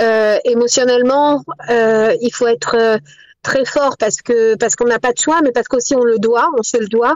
Euh, 0.00 0.38
émotionnellement, 0.44 1.44
il 1.68 2.30
faut 2.32 2.46
être 2.46 2.98
très 3.44 3.64
fort 3.64 3.96
parce 3.96 4.20
que 4.22 4.56
parce 4.56 4.74
qu'on 4.74 4.86
n'a 4.86 4.98
pas 4.98 5.12
de 5.12 5.18
choix, 5.18 5.40
mais 5.42 5.52
parce 5.52 5.68
qu'aussi 5.68 5.94
on 5.94 6.02
le 6.02 6.18
doit, 6.18 6.50
on 6.58 6.62
se 6.64 6.76
le 6.76 6.88
doit. 6.88 7.14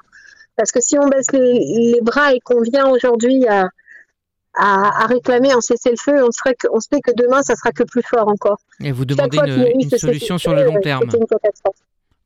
Parce 0.57 0.73
que 0.73 0.81
si 0.81 0.99
on 0.99 1.09
baisse 1.09 1.31
les, 1.33 2.01
bras 2.03 2.35
et 2.35 2.41
qu'on 2.41 2.61
vient 2.61 2.89
aujourd'hui 2.89 3.47
à, 3.47 3.69
à, 4.55 5.07
réclamer 5.07 5.53
un 5.53 5.61
cessez-le-feu, 5.61 6.25
on, 6.25 6.33
serait 6.33 6.55
que, 6.55 6.67
on 6.73 6.81
sait 6.81 7.01
que 7.01 7.13
demain, 7.17 7.43
ça 7.43 7.55
sera 7.55 7.71
que 7.71 7.85
plus 7.85 8.03
fort 8.03 8.27
encore. 8.27 8.59
Et 8.81 8.91
vous 8.91 9.05
demandez 9.05 9.39
une, 9.39 9.89
solution 9.89 10.37
sur 10.37 10.55
le 10.55 10.65
long 10.65 10.81
terme. 10.81 11.05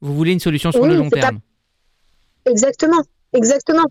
Vous 0.00 0.14
voulez 0.14 0.32
une 0.32 0.40
solution 0.40 0.72
sur 0.72 0.86
le 0.86 0.96
long 0.96 1.10
terme? 1.10 1.40
Exactement, 2.46 3.02
exactement. 3.34 3.84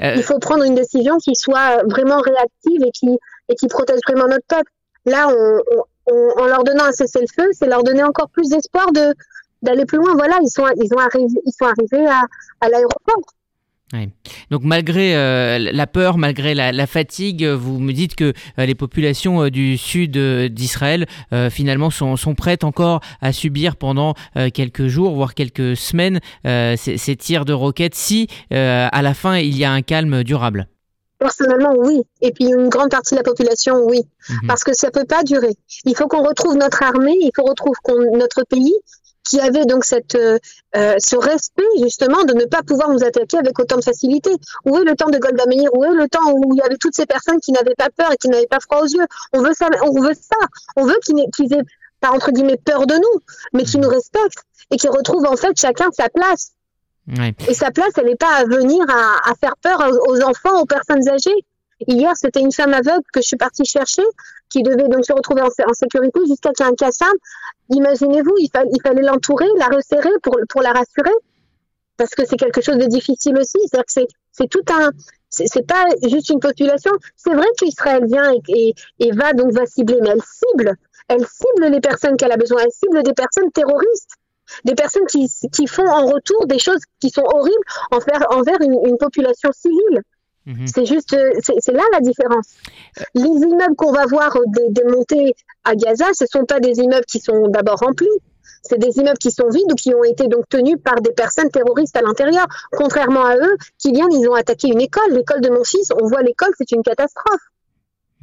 Il 0.00 0.22
faut 0.22 0.38
prendre 0.38 0.64
une 0.64 0.76
décision 0.76 1.18
qui 1.18 1.34
soit 1.34 1.82
vraiment 1.88 2.20
réactive 2.20 2.80
et 2.86 2.90
qui, 2.92 3.08
et 3.48 3.54
qui 3.56 3.66
protège 3.66 4.00
vraiment 4.06 4.28
notre 4.28 4.46
peuple. 4.46 4.70
Là, 5.04 5.28
en 6.06 6.46
leur 6.46 6.64
donnant 6.64 6.84
un 6.84 6.92
cessez-le-feu, 6.92 7.50
c'est 7.52 7.66
leur 7.66 7.82
donner 7.82 8.04
encore 8.04 8.28
plus 8.28 8.48
d'espoir 8.48 8.92
de 8.92 9.14
d'aller 9.62 9.86
plus 9.86 9.98
loin. 9.98 10.14
Voilà, 10.14 10.38
ils 10.42 10.50
sont 10.50 10.66
ils 10.76 10.88
arrivé 10.98 11.40
ils 11.46 11.52
sont 11.52 11.66
arrivés 11.66 12.06
à, 12.06 12.22
à 12.60 12.68
l'aéroport. 12.68 13.22
Donc 14.50 14.62
malgré 14.62 15.14
euh, 15.14 15.58
la 15.58 15.86
peur, 15.86 16.18
malgré 16.18 16.54
la, 16.54 16.86
fatigue, 16.86 17.44
vous 17.44 17.78
me 17.78 17.92
dites 17.92 18.14
que 18.14 18.32
euh, 18.58 18.66
les 18.66 18.74
populations 18.74 19.44
euh, 19.44 19.50
du 19.50 19.76
sud 19.76 20.18
d'Israël 20.18 21.06
finalement 21.50 21.90
sont, 21.90 22.16
sont, 22.16 22.34
prêtes 22.34 22.64
encore 22.64 23.00
à 23.20 23.32
subir 23.32 23.76
pendant 23.76 24.14
quelques 24.52 24.86
jours, 24.86 25.14
voire 25.14 25.34
quelques 25.34 25.76
semaines, 25.76 26.20
ces, 26.44 27.16
tirs 27.16 27.44
de 27.44 27.52
roquettes 27.52 27.94
si 27.94 28.28
à 28.50 29.02
la 29.02 29.14
fin 29.14 29.38
il 29.38 29.56
y 29.56 29.64
a 29.64 29.72
un 29.72 29.82
calme 29.82 30.22
durable. 30.24 30.66
Personnellement, 31.18 31.74
oui. 31.76 32.02
Et 32.20 32.32
puis 32.32 32.46
une 32.46 32.68
grande 32.68 32.90
partie 32.90 33.14
de 33.14 33.20
la 33.20 33.24
population, 33.24 33.84
oui. 33.84 34.02
Mhm. 34.28 34.48
Parce 34.48 34.64
que 34.64 34.74
ça 34.74 34.90
peut 34.90 35.04
pas 35.04 35.22
durer. 35.22 35.56
Il 35.84 35.96
faut 35.96 36.08
qu'on 36.08 36.22
retrouve 36.22 36.56
notre 36.56 36.82
armée, 36.82 37.16
il 37.20 37.30
faut 37.34 37.44
retrouver 37.44 38.10
notre 38.12 38.42
pays 38.44 38.74
qui 39.24 39.40
avait 39.40 39.64
donc 39.64 39.84
cette, 39.84 40.14
euh, 40.14 40.38
euh, 40.76 40.94
ce 40.98 41.16
respect 41.16 41.62
justement 41.82 42.22
de 42.24 42.34
ne 42.34 42.44
pas 42.44 42.62
pouvoir 42.62 42.90
nous 42.90 43.02
attaquer 43.02 43.38
avec 43.38 43.58
autant 43.58 43.76
de 43.76 43.84
facilité. 43.84 44.30
Où 44.66 44.76
est 44.76 44.84
le 44.84 44.94
temps 44.94 45.08
de 45.08 45.18
Golda 45.18 45.46
Meir? 45.46 45.74
Où 45.74 45.84
est 45.84 45.94
le 45.94 46.08
temps 46.08 46.30
où 46.32 46.54
il 46.54 46.58
y 46.58 46.62
avait 46.62 46.76
toutes 46.76 46.94
ces 46.94 47.06
personnes 47.06 47.40
qui 47.40 47.52
n'avaient 47.52 47.74
pas 47.76 47.88
peur 47.96 48.12
et 48.12 48.16
qui 48.16 48.28
n'avaient 48.28 48.46
pas 48.46 48.60
froid 48.60 48.82
aux 48.82 48.86
yeux? 48.86 49.06
On 49.32 49.42
veut 49.42 49.54
ça. 49.58 49.68
On 49.82 50.00
veut 50.00 50.14
ça. 50.14 50.46
On 50.76 50.84
veut 50.84 50.98
qu'ils 51.04 51.16
qu 51.34 51.44
aient 51.54 51.62
pas 52.00 52.10
entre 52.10 52.30
guillemets 52.32 52.60
peur 52.62 52.86
de 52.86 52.94
nous, 52.94 53.20
mais 53.54 53.64
qu'ils 53.64 53.80
nous 53.80 53.88
respectent 53.88 54.44
et 54.70 54.76
qu'ils 54.76 54.90
retrouvent 54.90 55.26
en 55.26 55.36
fait 55.36 55.58
chacun 55.58 55.88
sa 55.92 56.08
place. 56.10 56.52
Et 57.48 57.54
sa 57.54 57.70
place, 57.70 57.92
elle 57.96 58.06
n'est 58.06 58.16
pas 58.16 58.34
à 58.34 58.44
venir 58.44 58.82
à, 58.88 59.34
faire 59.34 59.56
peur 59.60 59.78
aux 60.08 60.20
enfants, 60.22 60.60
aux 60.60 60.66
personnes 60.66 61.06
âgées. 61.08 61.44
Hier, 61.86 62.12
c'était 62.14 62.40
une 62.40 62.52
femme 62.52 62.72
aveugle 62.72 63.04
que 63.12 63.20
je 63.20 63.26
suis 63.26 63.36
partie 63.36 63.64
chercher, 63.64 64.04
qui 64.48 64.62
devait 64.62 64.88
donc 64.88 65.04
se 65.04 65.12
retrouver 65.12 65.42
en, 65.42 65.74
sécurité 65.74 66.20
jusqu'à 66.26 66.52
qu'il 66.52 66.64
y 66.64 66.68
ait 66.68 67.04
un. 67.04 67.12
Imaginez-vous, 67.76 68.34
il, 68.38 68.48
fallait 68.82 69.02
l'entourer, 69.02 69.48
la 69.58 69.66
resserrer 69.66 70.10
pour, 70.22 70.62
la 70.62 70.72
rassurer, 70.72 71.14
parce 71.96 72.10
que 72.10 72.24
c'est 72.24 72.36
quelque 72.36 72.62
chose 72.62 72.78
de 72.78 72.86
difficile 72.86 73.36
aussi. 73.36 73.58
C'est-à-dire 73.66 73.84
que 73.84 74.12
c'est 74.32 74.48
tout 74.48 74.64
un, 74.72 74.90
c'est 75.28 75.66
pas 75.66 75.84
juste 76.08 76.30
une 76.30 76.40
population. 76.40 76.92
C'est 77.16 77.34
vrai 77.34 77.46
qu'Israël 77.58 78.06
vient 78.06 78.32
et, 78.32 78.40
et, 78.48 78.74
et, 79.00 79.10
va 79.12 79.32
donc 79.34 79.52
va 79.52 79.66
cibler, 79.66 79.98
mais 80.00 80.10
elle 80.10 80.22
cible, 80.22 80.74
elle 81.08 81.26
cible 81.26 81.70
les 81.70 81.80
personnes 81.80 82.16
qu'elle 82.16 82.32
a 82.32 82.36
besoin. 82.36 82.62
Elle 82.62 82.72
cible 82.72 83.02
des 83.02 83.14
personnes 83.14 83.50
terroristes 83.52 84.16
des 84.64 84.74
personnes 84.74 85.06
qui, 85.06 85.30
qui, 85.52 85.66
font 85.66 85.86
en 85.86 86.06
retour 86.06 86.46
des 86.46 86.58
choses 86.58 86.80
qui 87.00 87.10
sont 87.10 87.24
horribles 87.24 87.64
envers, 87.90 88.26
envers 88.30 88.60
une, 88.60 88.78
une 88.86 88.98
population 88.98 89.50
civile. 89.52 90.02
Mhm. 90.46 90.66
C'est 90.66 90.84
juste, 90.84 91.16
c'est 91.40 91.72
là 91.72 91.82
la 91.92 92.00
différence. 92.00 92.46
Les 93.14 93.22
immeubles 93.22 93.76
qu'on 93.76 93.92
va 93.92 94.06
voir 94.06 94.36
démontés 94.68 95.34
à 95.64 95.74
Gaza, 95.74 96.06
ce 96.12 96.26
sont 96.26 96.44
pas 96.44 96.60
des 96.60 96.80
immeubles 96.80 97.06
qui 97.06 97.18
sont 97.18 97.48
d'abord 97.48 97.78
remplis. 97.78 98.08
C'est 98.62 98.78
des 98.78 98.98
immeubles 98.98 99.18
qui 99.18 99.30
sont 99.30 99.48
vides 99.48 99.70
ou 99.70 99.74
qui 99.74 99.94
ont 99.94 100.04
été 100.04 100.26
donc 100.26 100.48
tenus 100.48 100.76
par 100.82 101.00
des 101.02 101.12
personnes 101.12 101.50
terroristes 101.50 101.96
à 101.96 102.02
l'intérieur. 102.02 102.46
Contrairement 102.72 103.24
à 103.24 103.36
eux, 103.36 103.56
qui 103.78 103.92
viennent, 103.92 104.12
ils 104.12 104.28
ont 104.28 104.34
attaqué 104.34 104.68
une 104.68 104.80
école. 104.80 105.12
L'école 105.12 105.42
de 105.42 105.50
mon 105.50 105.64
fils, 105.64 105.90
on 106.00 106.06
voit 106.06 106.22
l'école, 106.22 106.50
c'est 106.56 106.72
une 106.72 106.82
catastrophe. 106.82 107.40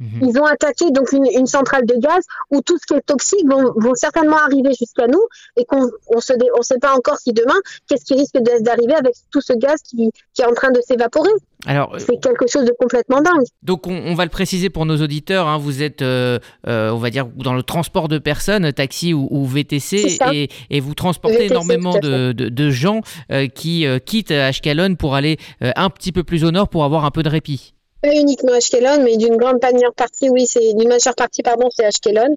Mhm. 0.02 0.28
Ils 0.28 0.38
ont 0.40 0.44
attaqué 0.44 0.90
donc 0.90 1.12
une, 1.12 1.26
une, 1.26 1.46
centrale 1.46 1.86
de 1.86 1.94
gaz 1.94 2.24
où 2.50 2.60
tout 2.60 2.76
ce 2.78 2.86
qui 2.86 2.94
est 2.94 3.06
toxique 3.06 3.46
vont, 3.48 3.72
vont 3.76 3.94
certainement 3.94 4.38
arriver 4.38 4.70
jusqu'à 4.78 5.06
nous 5.06 5.22
et 5.56 5.64
qu'on 5.64 5.88
on 6.08 6.20
se 6.20 6.32
on 6.58 6.62
sait 6.62 6.78
pas 6.78 6.94
encore 6.94 7.18
si 7.18 7.32
demain 7.32 7.54
qu'est-ce 7.86 8.04
qui 8.04 8.14
risque 8.14 8.36
d'arriver 8.60 8.94
avec 8.94 9.14
tout 9.30 9.40
ce 9.40 9.52
gaz 9.52 9.80
qui, 9.82 10.10
qui 10.34 10.42
est 10.42 10.46
en 10.46 10.54
train 10.54 10.70
de 10.70 10.80
s'évaporer. 10.80 11.30
Alors, 11.66 11.94
c'est 11.98 12.20
quelque 12.20 12.46
chose 12.48 12.64
de 12.64 12.74
complètement 12.76 13.20
dingue. 13.20 13.44
Donc, 13.62 13.86
on, 13.86 13.92
on 13.92 14.14
va 14.14 14.24
le 14.24 14.30
préciser 14.30 14.68
pour 14.68 14.84
nos 14.84 15.00
auditeurs. 15.00 15.46
Hein, 15.46 15.58
vous 15.58 15.82
êtes, 15.82 16.02
euh, 16.02 16.40
euh, 16.66 16.90
on 16.90 16.96
va 16.96 17.10
dire, 17.10 17.26
dans 17.36 17.54
le 17.54 17.62
transport 17.62 18.08
de 18.08 18.18
personnes, 18.18 18.72
taxi 18.72 19.14
ou, 19.14 19.28
ou 19.30 19.46
VTC, 19.46 20.18
et, 20.32 20.48
et, 20.70 20.80
vous 20.80 20.94
transportez 20.94 21.46
énormément 21.46 21.98
de, 22.00 22.32
de, 22.32 22.48
de, 22.48 22.70
gens 22.70 23.00
euh, 23.30 23.46
qui 23.46 23.86
euh, 23.86 23.98
quittent 24.00 24.32
Ashkelon 24.32 24.96
pour 24.96 25.14
aller 25.14 25.36
euh, 25.62 25.70
un 25.76 25.90
petit 25.90 26.10
peu 26.10 26.24
plus 26.24 26.44
au 26.44 26.50
nord 26.50 26.68
pour 26.68 26.84
avoir 26.84 27.04
un 27.04 27.10
peu 27.12 27.22
de 27.22 27.28
répit. 27.28 27.74
Pas 28.02 28.14
uniquement 28.14 28.52
Ashkelon, 28.52 29.02
mais 29.04 29.16
d'une 29.16 29.36
grande 29.36 29.60
partie, 29.96 30.28
oui, 30.28 30.46
c'est 30.46 30.74
d'une 30.74 30.88
majeure 30.88 31.14
partie, 31.14 31.42
pardon, 31.42 31.68
c'est 31.74 31.84
Ashkelon. 31.84 32.36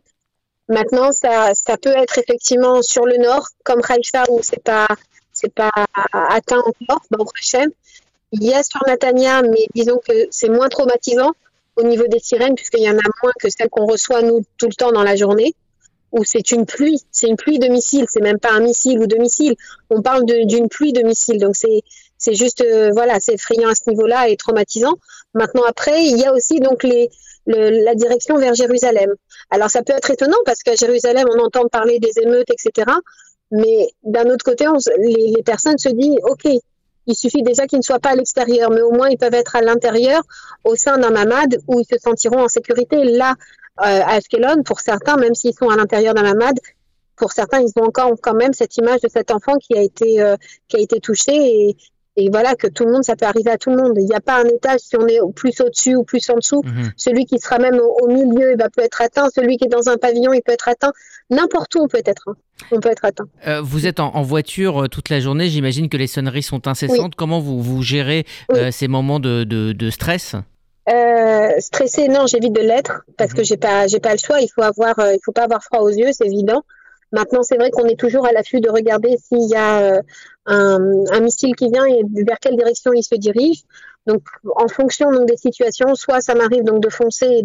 Maintenant, 0.67 1.11
ça, 1.11 1.53
ça 1.55 1.77
peut 1.77 1.95
être 1.95 2.17
effectivement 2.19 2.81
sur 2.81 3.05
le 3.05 3.17
nord, 3.17 3.47
comme 3.63 3.81
Haïfa, 3.87 4.25
où 4.29 4.39
c'est 4.43 4.63
pas, 4.63 4.87
c'est 5.33 5.53
pas 5.53 5.71
atteint 6.13 6.59
encore, 6.59 7.01
bon 7.09 7.25
prochain. 7.25 7.65
Il 8.31 8.43
y 8.43 8.53
a 8.53 8.61
sur 8.63 8.81
Natania, 8.87 9.41
mais 9.41 9.65
disons 9.73 9.99
que 10.07 10.27
c'est 10.29 10.49
moins 10.49 10.69
traumatisant 10.69 11.31
au 11.77 11.83
niveau 11.83 12.07
des 12.07 12.19
sirènes, 12.19 12.55
puisqu'il 12.55 12.83
y 12.83 12.89
en 12.89 12.97
a 12.97 13.09
moins 13.23 13.31
que 13.39 13.49
celles 13.49 13.69
qu'on 13.69 13.85
reçoit, 13.85 14.21
nous, 14.21 14.43
tout 14.57 14.67
le 14.67 14.73
temps 14.73 14.91
dans 14.91 15.03
la 15.03 15.15
journée, 15.15 15.55
où 16.11 16.23
c'est 16.23 16.51
une 16.51 16.65
pluie, 16.65 17.01
c'est 17.11 17.27
une 17.27 17.35
pluie 17.35 17.59
de 17.59 17.67
missiles, 17.67 18.05
c'est 18.07 18.21
même 18.21 18.39
pas 18.39 18.51
un 18.51 18.61
missile 18.61 18.99
ou 18.99 19.07
de 19.07 19.17
missiles, 19.17 19.55
on 19.89 20.01
parle 20.01 20.25
d'une 20.25 20.69
pluie 20.69 20.93
de 20.93 21.01
missiles, 21.01 21.39
donc 21.39 21.55
c'est, 21.55 21.81
c'est 22.17 22.33
juste, 22.33 22.61
euh, 22.61 22.91
voilà, 22.93 23.19
c'est 23.19 23.33
effrayant 23.33 23.69
à 23.69 23.75
ce 23.75 23.89
niveau-là 23.89 24.29
et 24.29 24.37
traumatisant. 24.37 24.93
Maintenant, 25.33 25.63
après, 25.67 26.05
il 26.05 26.17
y 26.17 26.25
a 26.25 26.33
aussi 26.33 26.59
donc 26.59 26.83
les, 26.83 27.09
le, 27.45 27.83
la 27.83 27.95
direction 27.95 28.37
vers 28.37 28.53
Jérusalem. 28.53 29.13
Alors, 29.49 29.69
ça 29.69 29.83
peut 29.83 29.93
être 29.93 30.11
étonnant 30.11 30.37
parce 30.45 30.63
qu'à 30.63 30.75
Jérusalem, 30.75 31.25
on 31.33 31.43
entend 31.43 31.67
parler 31.67 31.99
des 31.99 32.19
émeutes, 32.21 32.49
etc. 32.49 32.91
Mais 33.51 33.89
d'un 34.03 34.25
autre 34.29 34.43
côté, 34.43 34.65
les, 34.97 35.43
personnes 35.43 35.77
se 35.77 35.89
disent, 35.89 36.17
OK, 36.23 36.47
il 37.07 37.15
suffit 37.15 37.43
déjà 37.43 37.67
qu'ils 37.67 37.79
ne 37.79 37.83
soient 37.83 37.99
pas 37.99 38.11
à 38.11 38.15
l'extérieur, 38.15 38.71
mais 38.71 38.81
au 38.81 38.91
moins 38.91 39.09
ils 39.09 39.17
peuvent 39.17 39.35
être 39.35 39.55
à 39.55 39.61
l'intérieur, 39.61 40.23
au 40.63 40.75
sein 40.75 40.97
d'un 40.97 41.11
mamad, 41.11 41.57
où 41.67 41.79
ils 41.79 41.85
se 41.85 41.99
sentiront 42.01 42.39
en 42.39 42.47
sécurité. 42.47 43.03
Là, 43.03 43.35
euh, 43.81 44.01
à 44.01 44.15
Ashkelon, 44.15 44.63
pour 44.63 44.79
certains, 44.79 45.17
même 45.17 45.35
s'ils 45.35 45.53
sont 45.53 45.69
à 45.69 45.75
l'intérieur 45.75 46.15
d'un 46.15 46.23
mamad, 46.23 46.57
pour 47.15 47.31
certains, 47.31 47.61
ils 47.61 47.71
ont 47.77 47.85
encore 47.85 48.11
quand 48.21 48.33
même 48.33 48.53
cette 48.53 48.75
image 48.77 49.01
de 49.01 49.09
cet 49.09 49.31
enfant 49.31 49.55
qui 49.55 49.77
a 49.77 49.81
été 49.81 50.21
euh, 50.21 50.35
qui 50.67 50.77
a 50.77 50.79
été 50.79 50.99
touché 50.99 51.33
et, 51.33 51.77
et 52.17 52.29
voilà 52.29 52.55
que 52.55 52.67
tout 52.67 52.85
le 52.85 52.93
monde, 52.93 53.03
ça 53.03 53.15
peut 53.15 53.25
arriver 53.25 53.51
à 53.51 53.57
tout 53.57 53.71
le 53.71 53.77
monde. 53.77 53.93
Il 53.97 54.05
n'y 54.05 54.15
a 54.15 54.21
pas 54.21 54.41
un 54.41 54.45
étage 54.45 54.79
si 54.79 54.95
on 54.95 55.05
est 55.05 55.19
plus 55.35 55.59
au-dessus 55.59 55.95
ou 55.95 56.03
plus 56.03 56.29
en 56.29 56.35
dessous. 56.35 56.61
Mhm. 56.63 56.91
Celui 56.95 57.25
qui 57.25 57.39
sera 57.39 57.59
même 57.59 57.79
au, 57.79 58.07
milieu, 58.07 58.51
il 58.51 58.57
va 58.57 58.69
peut 58.69 58.83
être 58.83 59.01
atteint. 59.01 59.27
Celui 59.33 59.57
qui 59.57 59.65
est 59.65 59.69
dans 59.69 59.89
un 59.89 59.97
pavillon, 59.97 60.31
il 60.31 60.41
peut 60.41 60.53
être 60.53 60.69
atteint. 60.69 60.93
N'importe 61.29 61.75
où, 61.75 61.79
on 61.83 61.87
peut 61.87 62.01
être. 62.05 62.23
Hein. 62.27 62.35
On 62.71 62.79
peut 62.79 62.89
être 62.89 63.03
atteint. 63.03 63.25
Euh, 63.47 63.61
vous 63.61 63.85
êtes 63.85 63.99
en, 63.99 64.15
en 64.15 64.21
voiture 64.21 64.83
euh, 64.83 64.87
toute 64.87 65.09
la 65.09 65.19
journée. 65.19 65.49
J'imagine 65.49 65.89
que 65.89 65.97
les 65.97 66.07
sonneries 66.07 66.43
sont 66.43 66.67
incessantes. 66.69 66.99
Oui. 66.99 67.17
Comment 67.17 67.41
vous, 67.41 67.61
vous 67.61 67.81
gérez 67.81 68.25
oui. 68.49 68.59
euh, 68.59 68.71
ces 68.71 68.87
moments 68.87 69.19
de, 69.19 69.43
de, 69.43 69.73
de 69.73 69.89
stress? 69.89 70.35
Euh, 70.87 71.49
stressé, 71.59 72.07
non, 72.07 72.27
j'évite 72.27 72.53
de 72.53 72.61
l'être 72.61 73.01
parce 73.17 73.31
mmh. 73.31 73.35
que 73.35 73.43
j'ai 73.43 73.57
pas, 73.57 73.87
j'ai 73.87 73.99
pas 73.99 74.13
le 74.13 74.19
choix. 74.19 74.39
Il 74.39 74.47
faut 74.47 74.61
avoir, 74.61 74.95
il 74.99 75.19
faut 75.25 75.33
pas 75.33 75.43
avoir 75.43 75.63
froid 75.63 75.81
aux 75.81 75.89
yeux, 75.89 76.11
c'est 76.13 76.27
évident. 76.27 76.63
Maintenant, 77.11 77.43
c'est 77.43 77.55
vrai 77.55 77.71
qu'on 77.71 77.85
est 77.85 77.99
toujours 77.99 78.25
à 78.25 78.31
l'affût 78.31 78.59
de 78.59 78.69
regarder 78.69 79.15
s'il 79.17 79.49
y 79.49 79.55
a 79.55 79.79
euh, 79.79 80.01
un, 80.45 80.79
un, 81.11 81.19
missile 81.21 81.55
qui 81.55 81.69
vient 81.69 81.85
et 81.85 82.03
vers 82.23 82.39
quelle 82.39 82.55
direction 82.55 82.93
il 82.93 83.03
se 83.03 83.15
dirige. 83.15 83.63
Donc, 84.05 84.21
en 84.55 84.67
fonction 84.67 85.11
donc, 85.11 85.27
des 85.27 85.37
situations, 85.37 85.95
soit 85.95 86.21
ça 86.21 86.35
m'arrive 86.35 86.63
donc 86.63 86.81
de 86.81 86.89
foncer 86.89 87.43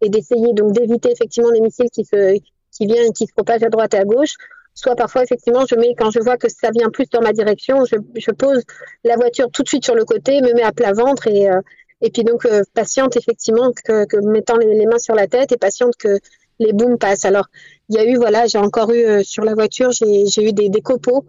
et 0.00 0.08
d'essayer 0.08 0.52
donc 0.52 0.72
d'éviter 0.72 1.10
effectivement 1.12 1.50
les 1.50 1.60
missiles 1.60 1.90
qui 1.90 2.04
se 2.04 2.38
qui 2.70 2.86
viennent 2.86 3.10
et 3.10 3.12
qui 3.12 3.26
se 3.26 3.32
propagent 3.32 3.62
à 3.62 3.68
droite 3.68 3.94
et 3.94 3.98
à 3.98 4.04
gauche. 4.04 4.34
Soit 4.74 4.94
parfois 4.94 5.24
effectivement 5.24 5.64
je 5.68 5.74
mets 5.74 5.94
quand 5.96 6.10
je 6.10 6.20
vois 6.20 6.36
que 6.36 6.48
ça 6.48 6.70
vient 6.70 6.90
plus 6.90 7.08
dans 7.10 7.20
ma 7.20 7.32
direction, 7.32 7.84
je, 7.84 7.96
je 8.16 8.30
pose 8.30 8.62
la 9.04 9.16
voiture 9.16 9.50
tout 9.50 9.62
de 9.62 9.68
suite 9.68 9.84
sur 9.84 9.94
le 9.94 10.04
côté, 10.04 10.40
me 10.40 10.52
mets 10.54 10.62
à 10.62 10.72
plat 10.72 10.92
ventre 10.92 11.26
et 11.26 11.50
euh, 11.50 11.60
et 12.00 12.10
puis 12.10 12.22
donc 12.22 12.44
euh, 12.46 12.62
patiente 12.74 13.16
effectivement 13.16 13.72
que, 13.84 14.04
que 14.06 14.16
mettant 14.18 14.56
les, 14.56 14.86
mains 14.86 14.98
sur 14.98 15.14
la 15.14 15.26
tête 15.26 15.50
et 15.52 15.56
patiente 15.56 15.96
que 15.98 16.18
les 16.60 16.72
booms 16.72 16.98
passent. 16.98 17.24
Alors, 17.24 17.46
il 17.88 17.96
y 17.96 17.98
a 17.98 18.04
eu, 18.04 18.16
voilà, 18.16 18.46
j'ai 18.46 18.58
encore 18.58 18.92
eu 18.92 19.04
euh, 19.04 19.22
sur 19.22 19.44
la 19.44 19.54
voiture, 19.54 19.90
j'ai 19.92 20.42
eu 20.42 20.52
des, 20.52 20.68
des 20.68 20.80
copeaux 20.80 21.24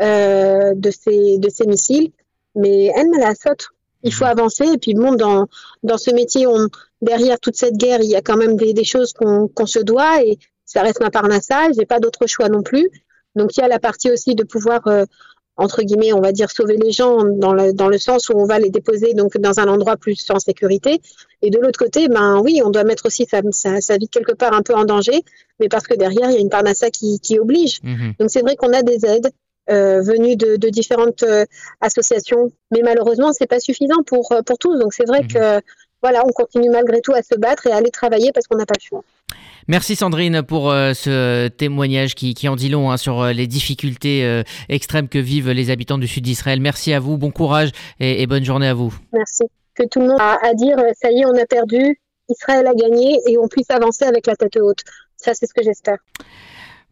de, 0.00 0.90
ces, 0.90 1.38
de 1.38 1.48
ces 1.48 1.66
missiles, 1.66 2.10
mais 2.54 2.90
elle 2.96 3.08
me 3.08 3.18
la 3.18 3.34
saute. 3.34 3.68
Il 4.02 4.12
faut 4.12 4.24
avancer. 4.24 4.64
Et 4.64 4.78
puis, 4.78 4.94
bon, 4.94 5.14
dans, 5.14 5.46
dans 5.82 5.98
ce 5.98 6.10
métier, 6.10 6.46
on, 6.46 6.68
derrière 7.00 7.38
toute 7.38 7.56
cette 7.56 7.76
guerre, 7.76 8.00
il 8.02 8.10
y 8.10 8.16
a 8.16 8.22
quand 8.22 8.36
même 8.36 8.56
des, 8.56 8.72
des 8.72 8.84
choses 8.84 9.12
qu'on 9.12 9.48
qu'on 9.48 9.66
se 9.66 9.78
doit 9.78 10.24
et 10.24 10.38
ça 10.64 10.82
reste 10.82 11.00
ma 11.00 11.10
parnassa. 11.10 11.70
J'ai 11.72 11.86
pas 11.86 12.00
d'autre 12.00 12.26
choix 12.26 12.48
non 12.48 12.62
plus. 12.62 12.88
Donc, 13.36 13.56
il 13.56 13.60
y 13.60 13.62
a 13.62 13.68
la 13.68 13.78
partie 13.78 14.10
aussi 14.10 14.34
de 14.34 14.42
pouvoir 14.42 14.86
euh, 14.88 15.04
entre 15.56 15.82
guillemets, 15.82 16.12
on 16.12 16.20
va 16.20 16.32
dire 16.32 16.50
sauver 16.50 16.76
les 16.76 16.92
gens 16.92 17.24
dans 17.24 17.52
le, 17.52 17.72
dans 17.72 17.88
le 17.88 17.98
sens 17.98 18.28
où 18.28 18.32
on 18.36 18.46
va 18.46 18.58
les 18.58 18.70
déposer 18.70 19.14
donc 19.14 19.36
dans 19.38 19.60
un 19.60 19.68
endroit 19.68 19.96
plus 19.96 20.24
en 20.30 20.38
sécurité. 20.38 21.00
Et 21.42 21.50
de 21.50 21.58
l'autre 21.58 21.78
côté, 21.78 22.08
ben 22.08 22.40
oui, 22.40 22.62
on 22.64 22.70
doit 22.70 22.84
mettre 22.84 23.06
aussi 23.06 23.26
sa, 23.26 23.42
sa, 23.52 23.96
vie 23.96 24.08
quelque 24.08 24.32
part 24.32 24.54
un 24.54 24.62
peu 24.62 24.74
en 24.74 24.84
danger, 24.84 25.22
mais 25.60 25.68
parce 25.68 25.86
que 25.86 25.94
derrière, 25.94 26.30
il 26.30 26.34
y 26.34 26.38
a 26.38 26.40
une 26.40 26.48
parnassa 26.48 26.90
qui, 26.90 27.20
qui 27.20 27.38
oblige. 27.38 27.80
Mhm. 27.82 28.14
Donc 28.18 28.30
c'est 28.30 28.40
vrai 28.40 28.56
qu'on 28.56 28.72
a 28.72 28.82
des 28.82 29.04
aides 29.04 29.30
euh, 29.70 30.02
venues 30.02 30.36
de, 30.36 30.56
de 30.56 30.68
différentes 30.68 31.22
euh, 31.22 31.44
associations, 31.80 32.50
mais 32.70 32.80
malheureusement, 32.82 33.32
c'est 33.32 33.46
pas 33.46 33.60
suffisant 33.60 34.02
pour, 34.06 34.34
pour 34.44 34.58
tous. 34.58 34.78
Donc 34.78 34.92
c'est 34.92 35.06
vrai 35.06 35.22
mhm. 35.22 35.28
que 35.28 35.60
voilà, 36.02 36.24
on 36.26 36.32
continue 36.32 36.68
malgré 36.68 37.00
tout 37.00 37.12
à 37.12 37.22
se 37.22 37.38
battre 37.38 37.66
et 37.68 37.72
à 37.72 37.76
aller 37.76 37.90
travailler 37.90 38.32
parce 38.32 38.46
qu'on 38.46 38.58
n'a 38.58 38.66
pas 38.66 38.74
le 38.76 38.84
choix. 38.84 39.04
Merci 39.68 39.94
Sandrine 39.94 40.42
pour 40.42 40.70
euh, 40.70 40.92
ce 40.92 41.46
témoignage 41.48 42.14
qui, 42.16 42.48
en 42.48 42.56
dit 42.56 42.68
long 42.68 42.90
hein, 42.90 42.96
sur 42.96 43.20
euh, 43.20 43.32
les 43.32 43.46
difficultés 43.46 44.24
euh, 44.24 44.42
extrêmes 44.68 45.08
que 45.08 45.18
vivent 45.18 45.50
les 45.50 45.70
habitants 45.70 45.98
du 45.98 46.08
sud 46.08 46.24
d'Israël. 46.24 46.60
Merci 46.60 46.92
à 46.92 46.98
vous, 46.98 47.16
bon 47.16 47.30
courage 47.30 47.70
et, 48.00 48.26
bonne 48.26 48.44
journée 48.44 48.66
à 48.66 48.74
vous. 48.74 48.92
Merci. 49.12 49.44
Que 49.74 49.84
tout 49.84 50.00
le 50.00 50.08
monde 50.08 50.20
a 50.20 50.38
à 50.44 50.54
dire, 50.54 50.76
ça 51.00 51.10
y 51.10 51.20
est, 51.20 51.26
on 51.26 51.36
a 51.36 51.46
perdu, 51.46 52.00
Israël 52.28 52.66
a 52.66 52.74
gagné 52.74 53.18
et 53.26 53.38
on 53.38 53.46
puisse 53.46 53.70
avancer 53.70 54.04
avec 54.04 54.26
la 54.26 54.36
tête 54.36 54.56
haute. 54.56 54.80
Ça, 55.16 55.32
c'est 55.34 55.46
ce 55.46 55.54
que 55.54 55.62
j'espère. 55.62 55.98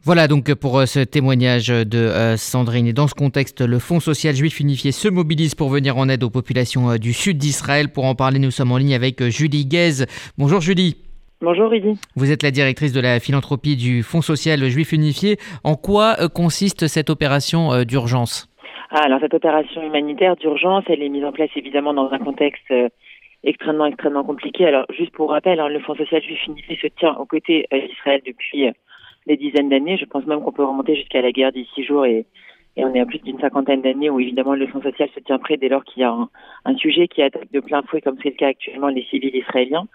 Voilà 0.02 0.28
donc 0.28 0.54
pour 0.54 0.80
ce 0.86 1.00
témoignage 1.04 1.68
de 1.68 2.34
Sandrine. 2.36 2.86
Et 2.86 2.92
dans 2.92 3.06
ce 3.06 3.14
contexte, 3.14 3.60
le 3.60 3.78
Fonds 3.78 4.00
social 4.00 4.34
juif 4.34 4.58
unifié 4.58 4.92
se 4.92 5.08
mobilise 5.08 5.54
pour 5.54 5.68
venir 5.68 5.98
en 5.98 6.08
aide 6.08 6.24
aux 6.24 6.30
populations 6.30 6.96
du 6.96 7.12
sud 7.12 7.36
d'Israël. 7.36 7.92
Pour 7.92 8.06
en 8.06 8.14
parler, 8.14 8.38
nous 8.38 8.50
sommes 8.50 8.72
en 8.72 8.78
ligne 8.78 8.94
avec 8.94 9.22
Julie 9.28 9.66
Guez. 9.66 10.06
Bonjour 10.38 10.60
Julie. 10.60 10.96
Bonjour 11.42 11.70
Rudy. 11.70 11.98
Vous 12.16 12.30
êtes 12.30 12.42
la 12.42 12.50
directrice 12.50 12.92
de 12.92 13.00
la 13.00 13.18
philanthropie 13.18 13.74
du 13.74 14.02
Fonds 14.02 14.20
social 14.20 14.62
juif 14.68 14.92
unifié. 14.92 15.38
En 15.64 15.74
quoi 15.74 16.16
euh, 16.20 16.28
consiste 16.28 16.86
cette 16.86 17.08
opération 17.08 17.72
euh, 17.72 17.84
d'urgence? 17.84 18.46
Ah, 18.90 19.04
Alors 19.04 19.20
cette 19.20 19.32
opération 19.32 19.82
humanitaire 19.82 20.36
d'urgence, 20.36 20.84
elle 20.88 21.02
est 21.02 21.08
mise 21.08 21.24
en 21.24 21.32
place 21.32 21.48
évidemment 21.56 21.94
dans 21.94 22.10
un 22.12 22.18
contexte 22.18 22.70
euh, 22.70 22.90
extrêmement 23.42 23.86
extrêmement 23.86 24.22
compliqué. 24.22 24.66
Alors 24.66 24.84
juste 24.90 25.12
pour 25.12 25.30
rappel, 25.30 25.60
hein, 25.60 25.68
le 25.68 25.80
Fonds 25.80 25.94
social 25.94 26.22
juif 26.22 26.46
unifié 26.46 26.76
se 26.76 26.88
tient 26.88 27.14
aux 27.14 27.24
côtés 27.24 27.66
d'Israël 27.72 28.20
depuis 28.26 28.66
des 29.26 29.36
dizaines 29.36 29.68
d'années. 29.68 29.96
Je 29.96 30.04
pense 30.04 30.26
même 30.26 30.42
qu'on 30.42 30.52
peut 30.52 30.64
remonter 30.64 30.96
jusqu'à 30.96 31.22
la 31.22 31.32
guerre 31.32 31.52
d'ici 31.52 31.84
jours 31.84 32.06
et, 32.06 32.26
on 32.76 32.94
est 32.94 33.00
à 33.00 33.04
plus 33.04 33.18
d'une 33.18 33.38
cinquantaine 33.38 33.82
d'années 33.82 34.08
où 34.08 34.20
évidemment 34.20 34.54
le 34.54 34.66
Fonds 34.66 34.80
social 34.80 35.10
se 35.14 35.20
tient 35.20 35.38
prêt 35.38 35.58
dès 35.58 35.68
lors 35.68 35.84
qu'il 35.84 36.00
y 36.00 36.04
a 36.04 36.16
un, 36.64 36.76
sujet 36.76 37.08
qui 37.08 37.20
attaque 37.20 37.52
de 37.52 37.60
plein 37.60 37.82
fouet 37.82 38.00
comme 38.00 38.16
c'est 38.22 38.30
le 38.30 38.36
cas 38.36 38.48
actuellement 38.48 38.88
les 38.88 39.04
civils 39.10 39.34
israéliens. 39.36 39.86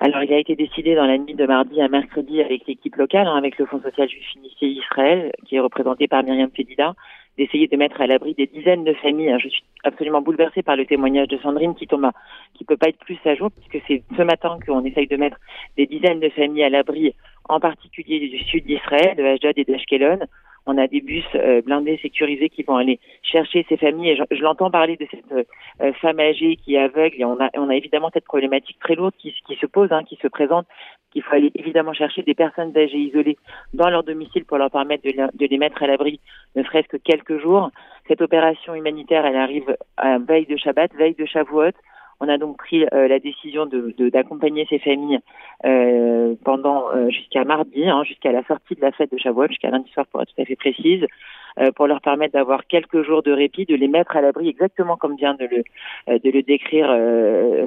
Alors, 0.00 0.24
il 0.24 0.32
a 0.32 0.38
été 0.38 0.56
décidé 0.56 0.96
dans 0.96 1.06
la 1.06 1.16
nuit 1.16 1.34
de 1.34 1.46
mardi 1.46 1.80
à 1.80 1.88
mercredi 1.88 2.40
avec 2.40 2.66
l'équipe 2.66 2.96
locale, 2.96 3.28
hein, 3.28 3.36
avec 3.36 3.56
le 3.58 3.66
Fonds 3.66 3.80
social 3.80 4.08
juif 4.08 4.26
Israël, 4.62 5.30
qui 5.46 5.54
est 5.56 5.60
représenté 5.60 6.08
par 6.08 6.24
Myriam 6.24 6.50
Fedida, 6.50 6.94
d'essayer 7.38 7.66
de 7.66 7.76
mettre 7.76 8.00
à 8.00 8.06
l'abri 8.06 8.34
des 8.34 8.46
dizaines 8.46 8.84
de 8.84 8.92
familles. 8.94 9.34
Je 9.38 9.48
suis 9.48 9.62
absolument 9.84 10.20
bouleversée 10.20 10.62
par 10.62 10.76
le 10.76 10.84
témoignage 10.84 11.28
de 11.28 11.38
Sandrine 11.38 11.74
qui 11.74 11.86
tombe, 11.86 12.10
qui 12.54 12.64
peut 12.64 12.76
pas 12.76 12.88
être 12.88 12.98
plus 12.98 13.18
à 13.24 13.34
jour, 13.34 13.50
puisque 13.50 13.84
c'est 13.86 14.02
ce 14.16 14.22
matin 14.22 14.58
qu'on 14.66 14.84
essaye 14.84 15.06
de 15.06 15.16
mettre 15.16 15.38
des 15.76 15.86
dizaines 15.86 16.20
de 16.20 16.28
familles 16.28 16.64
à 16.64 16.70
l'abri, 16.70 17.14
en 17.48 17.60
particulier 17.60 18.28
du 18.28 18.38
sud 18.44 18.64
d'Israël, 18.64 19.16
de 19.16 19.24
Ashdod 19.24 19.54
et 19.56 19.64
d'Ashkelon. 19.64 20.20
On 20.66 20.78
a 20.78 20.86
des 20.86 21.00
bus 21.00 21.24
euh, 21.34 21.60
blindés 21.62 21.98
sécurisés 22.00 22.48
qui 22.48 22.62
vont 22.62 22.76
aller 22.76 23.00
chercher 23.22 23.66
ces 23.68 23.76
familles. 23.76 24.10
Et 24.10 24.16
je, 24.16 24.42
l'entends 24.42 24.70
parler 24.70 24.96
de 24.96 25.06
cette 25.10 25.32
euh, 25.32 25.92
femme 25.94 26.20
âgée 26.20 26.56
qui 26.56 26.74
est 26.74 26.78
aveugle. 26.78 27.16
Et 27.18 27.24
on 27.24 27.40
a, 27.40 27.50
on 27.54 27.68
a 27.68 27.74
évidemment 27.74 28.10
cette 28.12 28.24
problématique 28.24 28.78
très 28.80 28.94
lourde 28.94 29.14
qui, 29.18 29.34
qui 29.46 29.56
se 29.56 29.66
pose, 29.66 29.90
hein, 29.92 30.04
qui 30.04 30.16
se 30.16 30.28
présente, 30.28 30.66
qu'il 31.12 31.22
faut 31.22 31.34
aller 31.34 31.50
évidemment 31.54 31.92
chercher 31.92 32.22
des 32.22 32.34
personnes 32.34 32.76
âgées 32.76 32.98
isolées 32.98 33.38
dans 33.74 33.90
leur 33.90 34.04
domicile 34.04 34.44
pour 34.44 34.58
leur 34.58 34.70
permettre 34.70 35.04
de, 35.04 35.10
de 35.10 35.46
les 35.46 35.58
mettre 35.58 35.82
à 35.82 35.86
l'abri, 35.86 36.20
ne 36.56 36.62
serait-ce 36.62 36.88
que 36.88 36.96
quelques 36.96 37.38
jours. 37.40 37.70
Cette 38.08 38.22
opération 38.22 38.74
humanitaire, 38.74 39.26
elle 39.26 39.36
arrive 39.36 39.76
à 39.96 40.18
veille 40.18 40.46
de 40.46 40.56
Shabbat, 40.56 40.92
veille 40.94 41.14
de 41.14 41.26
Shavuot. 41.26 41.72
On 42.22 42.28
a 42.28 42.38
donc 42.38 42.56
pris 42.56 42.84
euh, 42.84 43.08
la 43.08 43.18
décision 43.18 43.66
d'accompagner 43.66 44.62
de, 44.62 44.68
ces 44.68 44.78
familles 44.78 45.18
euh, 45.64 46.36
pendant 46.44 46.88
euh, 46.94 47.10
jusqu'à 47.10 47.42
mardi, 47.42 47.88
hein, 47.88 48.04
jusqu'à 48.04 48.30
la 48.30 48.44
sortie 48.44 48.76
de 48.76 48.80
la 48.80 48.92
fête 48.92 49.10
de 49.10 49.18
Shavuot, 49.18 49.48
jusqu'à 49.48 49.70
lundi 49.70 49.90
soir 49.90 50.06
pour 50.06 50.22
être 50.22 50.32
tout 50.32 50.40
à 50.40 50.44
fait 50.44 50.54
précise, 50.54 51.04
pour 51.76 51.86
leur 51.86 52.00
permettre 52.00 52.32
d'avoir 52.32 52.66
quelques 52.66 53.02
jours 53.02 53.22
de 53.22 53.30
répit, 53.30 53.66
de 53.66 53.74
les 53.74 53.88
mettre 53.88 54.16
à 54.16 54.22
l'abri 54.22 54.48
exactement 54.48 54.96
comme 54.96 55.16
vient 55.16 55.34
de 55.34 55.44
le, 55.44 56.18
de 56.18 56.30
le 56.30 56.42
décrire 56.42 56.86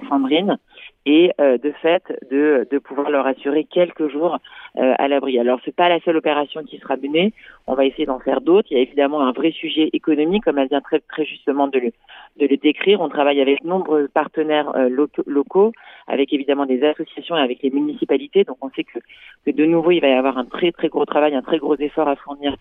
Sandrine 0.09 0.57
et 1.05 1.31
euh, 1.39 1.57
de 1.57 1.71
fait 1.81 2.03
de, 2.31 2.67
de 2.69 2.77
pouvoir 2.79 3.09
leur 3.09 3.27
assurer 3.27 3.63
quelques 3.63 4.07
jours 4.09 4.39
euh, 4.77 4.93
à 4.97 5.07
l'abri. 5.07 5.39
Alors 5.39 5.59
c'est 5.63 5.75
pas 5.75 5.89
la 5.89 5.99
seule 6.01 6.17
opération 6.17 6.63
qui 6.63 6.77
sera 6.79 6.97
menée, 6.97 7.33
on 7.67 7.75
va 7.75 7.85
essayer 7.85 8.05
d'en 8.05 8.19
faire 8.19 8.41
d'autres. 8.41 8.67
Il 8.71 8.77
y 8.77 8.79
a 8.79 8.83
évidemment 8.83 9.21
un 9.21 9.31
vrai 9.31 9.51
sujet 9.51 9.89
économique, 9.93 10.43
comme 10.43 10.57
elle 10.57 10.67
vient 10.67 10.81
très 10.81 10.99
très 10.99 11.25
justement 11.25 11.67
de 11.67 11.79
le 11.79 11.91
de 12.39 12.47
le 12.47 12.57
décrire. 12.57 13.01
On 13.01 13.09
travaille 13.09 13.39
avec 13.39 13.63
nombreux 13.63 14.07
partenaires 14.07 14.75
euh, 14.75 14.89
locaux, 15.27 15.71
avec 16.07 16.33
évidemment 16.33 16.65
des 16.65 16.83
associations 16.83 17.37
et 17.37 17.41
avec 17.41 17.61
les 17.61 17.69
municipalités. 17.69 18.43
Donc 18.43 18.57
on 18.61 18.69
sait 18.71 18.83
que, 18.83 18.99
que 19.45 19.51
de 19.51 19.65
nouveau 19.65 19.91
il 19.91 20.01
va 20.01 20.07
y 20.07 20.13
avoir 20.13 20.37
un 20.37 20.45
très 20.45 20.71
très 20.71 20.89
gros 20.89 21.05
travail, 21.05 21.35
un 21.35 21.41
très 21.41 21.59
gros 21.59 21.75
effort 21.75 22.07
à 22.07 22.15
fournir 22.15 22.55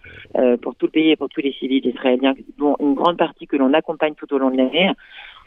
pour 0.63 0.75
tout 0.77 0.87
le 0.87 0.93
pays 0.93 1.11
et 1.11 1.17
pour 1.17 1.29
tous 1.29 1.41
les 1.41 1.53
civils 1.53 1.87
israéliens, 1.87 2.35
dont 2.59 2.77
une 2.81 2.95
grande 2.95 3.17
partie 3.17 3.47
que 3.47 3.57
l'on 3.57 3.73
accompagne 3.73 4.15
tout 4.15 4.33
au 4.35 4.39
long 4.39 4.51
de 4.51 4.57
l'année. 4.57 4.91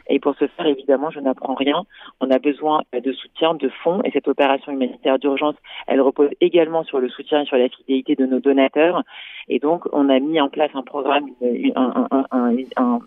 Et 0.09 0.19
pour 0.19 0.35
ce 0.39 0.47
faire, 0.47 0.65
évidemment, 0.65 1.09
je 1.11 1.19
n'apprends 1.19 1.53
rien. 1.53 1.83
On 2.21 2.31
a 2.31 2.39
besoin 2.39 2.81
de 2.93 3.11
soutien, 3.11 3.53
de 3.55 3.69
fonds. 3.83 4.01
Et 4.03 4.11
cette 4.11 4.27
opération 4.27 4.71
humanitaire 4.71 5.19
d'urgence, 5.19 5.55
elle 5.87 6.01
repose 6.01 6.29
également 6.41 6.83
sur 6.83 6.99
le 6.99 7.09
soutien 7.09 7.41
et 7.41 7.45
sur 7.45 7.57
la 7.57 7.69
fidélité 7.69 8.15
de 8.15 8.25
nos 8.25 8.39
donateurs. 8.39 9.03
Et 9.47 9.59
donc, 9.59 9.83
on 9.93 10.09
a 10.09 10.19
mis 10.19 10.39
en 10.39 10.49
place 10.49 10.71
un 10.73 10.83
programme, 10.83 11.29
un, 11.75 12.07
un, 12.11 12.25
un, 12.75 12.99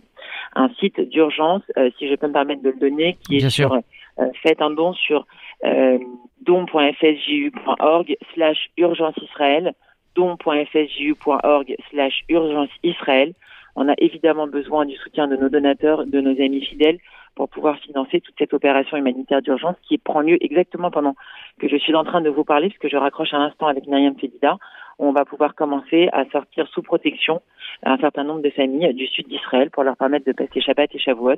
un 0.55 0.69
site 0.81 1.01
d'urgence, 1.01 1.63
euh, 1.77 1.91
si 1.99 2.09
je 2.09 2.15
peux 2.15 2.27
me 2.27 2.33
permettre 2.33 2.63
de 2.63 2.71
le 2.71 2.79
donner, 2.79 3.17
qui 3.27 3.37
est 3.37 3.51
sur 3.51 3.73
euh, 3.75 4.29
faites 4.43 4.61
un 4.61 4.71
don 4.71 4.93
sur 4.93 5.27
euh, 5.65 5.99
don.fsju.org 6.43 8.17
slash 8.35 8.71
urgence 8.77 9.15
Israël, 9.23 9.73
don.fsju.org 10.15 11.77
slash 11.91 12.25
urgence 12.29 12.71
Israël. 12.83 13.33
On 13.77 13.89
a 13.89 13.95
évidemment 13.99 14.47
besoin 14.47 14.85
du 14.85 14.97
soutien 14.97 15.29
de 15.29 15.37
nos 15.37 15.49
donateurs, 15.49 16.07
de 16.07 16.21
nos 16.21 16.33
amis 16.43 16.65
fidèles 16.65 16.99
pour 17.35 17.49
pouvoir 17.49 17.79
financer 17.79 18.21
toute 18.21 18.35
cette 18.39 18.53
opération 18.53 18.97
humanitaire 18.97 19.41
d'urgence 19.43 19.77
qui 19.83 19.99
prend 19.99 20.21
lieu 20.21 20.37
exactement 20.41 20.91
pendant 20.91 21.15
que 21.59 21.69
je 21.69 21.77
suis 21.77 21.95
en 21.95 22.05
train 22.05 22.21
de 22.21 22.29
vous 22.29 22.45
parler, 22.45 22.69
puisque 22.69 22.93
je 22.93 22.97
raccroche 22.97 23.33
un 23.33 23.41
instant 23.41 23.67
avec 23.67 23.87
Myriam 23.87 24.17
Fedida, 24.19 24.59
où 24.99 25.07
on 25.07 25.13
va 25.13 25.25
pouvoir 25.25 25.55
commencer 25.55 26.09
à 26.13 26.25
sortir 26.27 26.67
sous 26.69 26.83
protection 26.83 27.41
un 27.83 27.97
certain 27.99 28.25
nombre 28.25 28.43
de 28.43 28.51
familles 28.51 28.93
du 28.95 29.07
sud 29.07 29.29
d'Israël 29.29 29.71
pour 29.71 29.85
leur 29.85 29.97
permettre 29.97 30.27
de 30.27 30.33
passer 30.33 30.61
Shabbat 30.61 30.95
et 30.95 30.99
Shavuot 30.99 31.37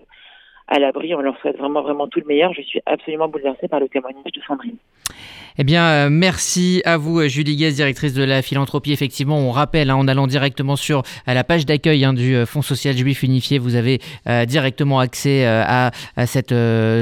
à 0.68 0.78
l'abri. 0.78 1.14
On 1.14 1.20
leur 1.20 1.38
souhaite 1.40 1.58
vraiment, 1.58 1.82
vraiment 1.82 2.08
tout 2.08 2.20
le 2.20 2.26
meilleur. 2.26 2.52
Je 2.52 2.62
suis 2.62 2.80
absolument 2.86 3.28
bouleversée 3.28 3.68
par 3.68 3.80
le 3.80 3.88
témoignage 3.88 4.32
de 4.32 4.40
Sandrine. 4.46 4.76
Eh 5.58 5.64
bien, 5.64 5.84
euh, 5.84 6.08
merci 6.10 6.80
à 6.86 6.96
vous, 6.96 7.20
euh, 7.20 7.28
Julie 7.28 7.56
Guez, 7.56 7.72
directrice 7.72 8.14
de 8.14 8.22
la 8.22 8.40
philanthropie. 8.40 8.92
Effectivement, 8.92 9.38
on 9.38 9.50
rappelle, 9.50 9.90
hein, 9.90 9.96
en 9.96 10.08
allant 10.08 10.26
directement 10.26 10.76
sur 10.76 11.02
à 11.26 11.34
la 11.34 11.44
page 11.44 11.66
d'accueil 11.66 12.04
hein, 12.06 12.14
du 12.14 12.34
euh, 12.34 12.46
Fonds 12.46 12.62
social 12.62 12.96
juif 12.96 13.22
unifié, 13.22 13.58
vous 13.58 13.74
avez 13.74 14.00
directement 14.46 14.98
accès 15.00 15.44
à, 15.44 15.90
cette, 16.26 16.54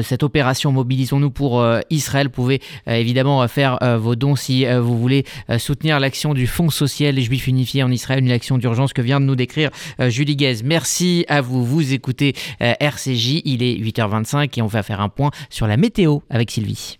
cette 0.02 0.22
opération 0.22 0.72
Mobilisons-nous 0.72 1.30
pour 1.30 1.64
Israël. 1.90 2.26
Vous 2.26 2.32
pouvez 2.32 2.60
évidemment 2.86 3.46
faire 3.48 3.78
vos 3.98 4.14
dons 4.16 4.36
si 4.36 4.64
vous 4.66 4.98
voulez 4.98 5.24
soutenir 5.58 6.00
l'action 6.00 6.34
du 6.34 6.46
Fonds 6.46 6.70
social 6.70 7.18
juif 7.18 7.46
unifié 7.46 7.82
en 7.82 7.90
Israël, 7.90 8.20
une 8.20 8.30
action 8.30 8.58
d'urgence 8.58 8.92
que 8.92 9.02
vient 9.02 9.20
de 9.20 9.26
nous 9.26 9.36
décrire 9.36 9.70
Julie 9.98 10.36
Guez. 10.36 10.62
Merci 10.64 11.24
à 11.28 11.40
vous. 11.40 11.64
Vous 11.64 11.92
écoutez 11.92 12.34
RCJ. 12.60 13.42
Il 13.50 13.64
est 13.64 13.74
8h25 13.74 14.58
et 14.58 14.62
on 14.62 14.66
va 14.66 14.84
faire 14.84 15.00
un 15.00 15.08
point 15.08 15.30
sur 15.48 15.66
la 15.66 15.76
météo 15.76 16.18
avec 16.30 16.52
Sylvie. 16.52 16.98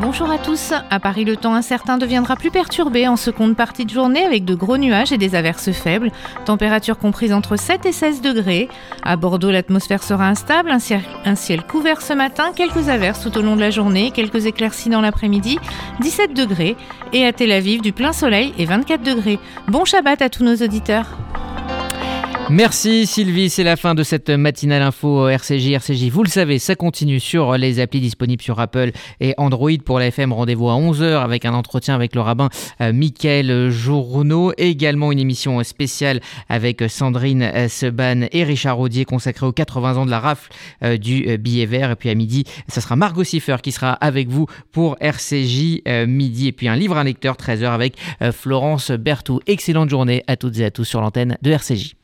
Bonjour 0.00 0.28
à 0.30 0.38
tous. 0.38 0.72
À 0.72 0.98
Paris, 0.98 1.24
le 1.24 1.36
temps 1.36 1.54
incertain 1.54 1.96
deviendra 1.96 2.34
plus 2.34 2.50
perturbé 2.50 3.06
en 3.06 3.16
seconde 3.16 3.54
partie 3.54 3.84
de 3.84 3.90
journée 3.90 4.24
avec 4.24 4.44
de 4.44 4.56
gros 4.56 4.78
nuages 4.78 5.12
et 5.12 5.18
des 5.18 5.36
averses 5.36 5.70
faibles. 5.70 6.10
Température 6.44 6.98
comprise 6.98 7.32
entre 7.32 7.56
7 7.56 7.86
et 7.86 7.92
16 7.92 8.20
degrés. 8.20 8.68
À 9.04 9.14
Bordeaux, 9.16 9.52
l'atmosphère 9.52 10.02
sera 10.02 10.26
instable, 10.26 10.70
un 10.70 10.80
ciel, 10.80 11.02
un 11.24 11.36
ciel, 11.36 11.62
couvert 11.62 12.02
ce 12.02 12.14
matin, 12.14 12.50
quelques 12.56 12.88
averses 12.88 13.20
tout 13.20 13.38
au 13.38 13.42
long 13.42 13.54
de 13.54 13.60
la 13.60 13.70
journée, 13.70 14.10
quelques 14.10 14.46
éclaircies 14.46 14.88
dans 14.88 15.02
l'après-midi, 15.02 15.58
17 16.00 16.34
degrés. 16.34 16.76
Et 17.12 17.24
à 17.24 17.32
Tel 17.32 17.52
Aviv, 17.52 17.80
du 17.80 17.92
plein 17.92 18.12
soleil 18.12 18.54
et 18.58 18.64
24 18.64 19.02
degrés. 19.02 19.38
Bon 19.68 19.84
Shabbat 19.84 20.22
à 20.22 20.30
tous 20.30 20.42
nos 20.42 20.56
auditeurs. 20.56 21.06
Merci 22.50 23.06
Sylvie, 23.06 23.48
c'est 23.48 23.62
la 23.62 23.76
fin 23.76 23.94
de 23.94 24.02
cette 24.02 24.28
matinale 24.28 24.82
info 24.82 25.28
RCJ. 25.28 25.70
RCJ, 25.70 26.08
vous 26.10 26.24
le 26.24 26.28
savez, 26.28 26.58
ça 26.58 26.74
continue 26.74 27.20
sur 27.20 27.56
les 27.56 27.78
applis 27.78 28.00
disponibles 28.00 28.42
sur 28.42 28.58
Apple 28.58 28.90
et 29.20 29.34
Android. 29.36 29.70
Pour 29.84 30.00
la 30.00 30.08
FM, 30.08 30.32
rendez-vous 30.32 30.68
à 30.68 30.74
11h 30.74 31.22
avec 31.22 31.44
un 31.44 31.54
entretien 31.54 31.94
avec 31.94 32.12
le 32.16 32.22
rabbin 32.22 32.48
euh, 32.80 32.92
Mickaël 32.92 33.70
Journeau. 33.70 34.52
Également 34.58 35.12
une 35.12 35.20
émission 35.20 35.62
spéciale 35.62 36.20
avec 36.48 36.82
Sandrine 36.88 37.68
Seban 37.68 38.26
et 38.32 38.42
Richard 38.42 38.80
Audier 38.80 39.04
consacrée 39.04 39.46
aux 39.46 39.52
80 39.52 39.98
ans 39.98 40.04
de 40.04 40.10
la 40.10 40.18
rafle 40.18 40.50
euh, 40.82 40.96
du 40.96 41.38
billet 41.38 41.66
vert. 41.66 41.92
Et 41.92 41.96
puis 41.96 42.10
à 42.10 42.16
midi, 42.16 42.42
ça 42.66 42.80
sera 42.80 42.96
Margot 42.96 43.22
Siffer 43.22 43.58
qui 43.62 43.70
sera 43.70 43.92
avec 43.92 44.28
vous 44.28 44.46
pour 44.72 44.96
RCJ 45.00 45.82
euh, 45.86 46.06
midi. 46.08 46.48
Et 46.48 46.52
puis 46.52 46.66
un 46.66 46.74
livre 46.74 46.96
à 46.96 47.04
lecteur 47.04 47.36
13h 47.36 47.70
avec 47.70 47.94
Florence 48.32 48.90
Berthoud. 48.90 49.40
Excellente 49.46 49.88
journée 49.88 50.24
à 50.26 50.36
toutes 50.36 50.58
et 50.58 50.64
à 50.64 50.72
tous 50.72 50.84
sur 50.84 51.00
l'antenne 51.00 51.38
de 51.42 51.52
RCJ. 51.52 51.99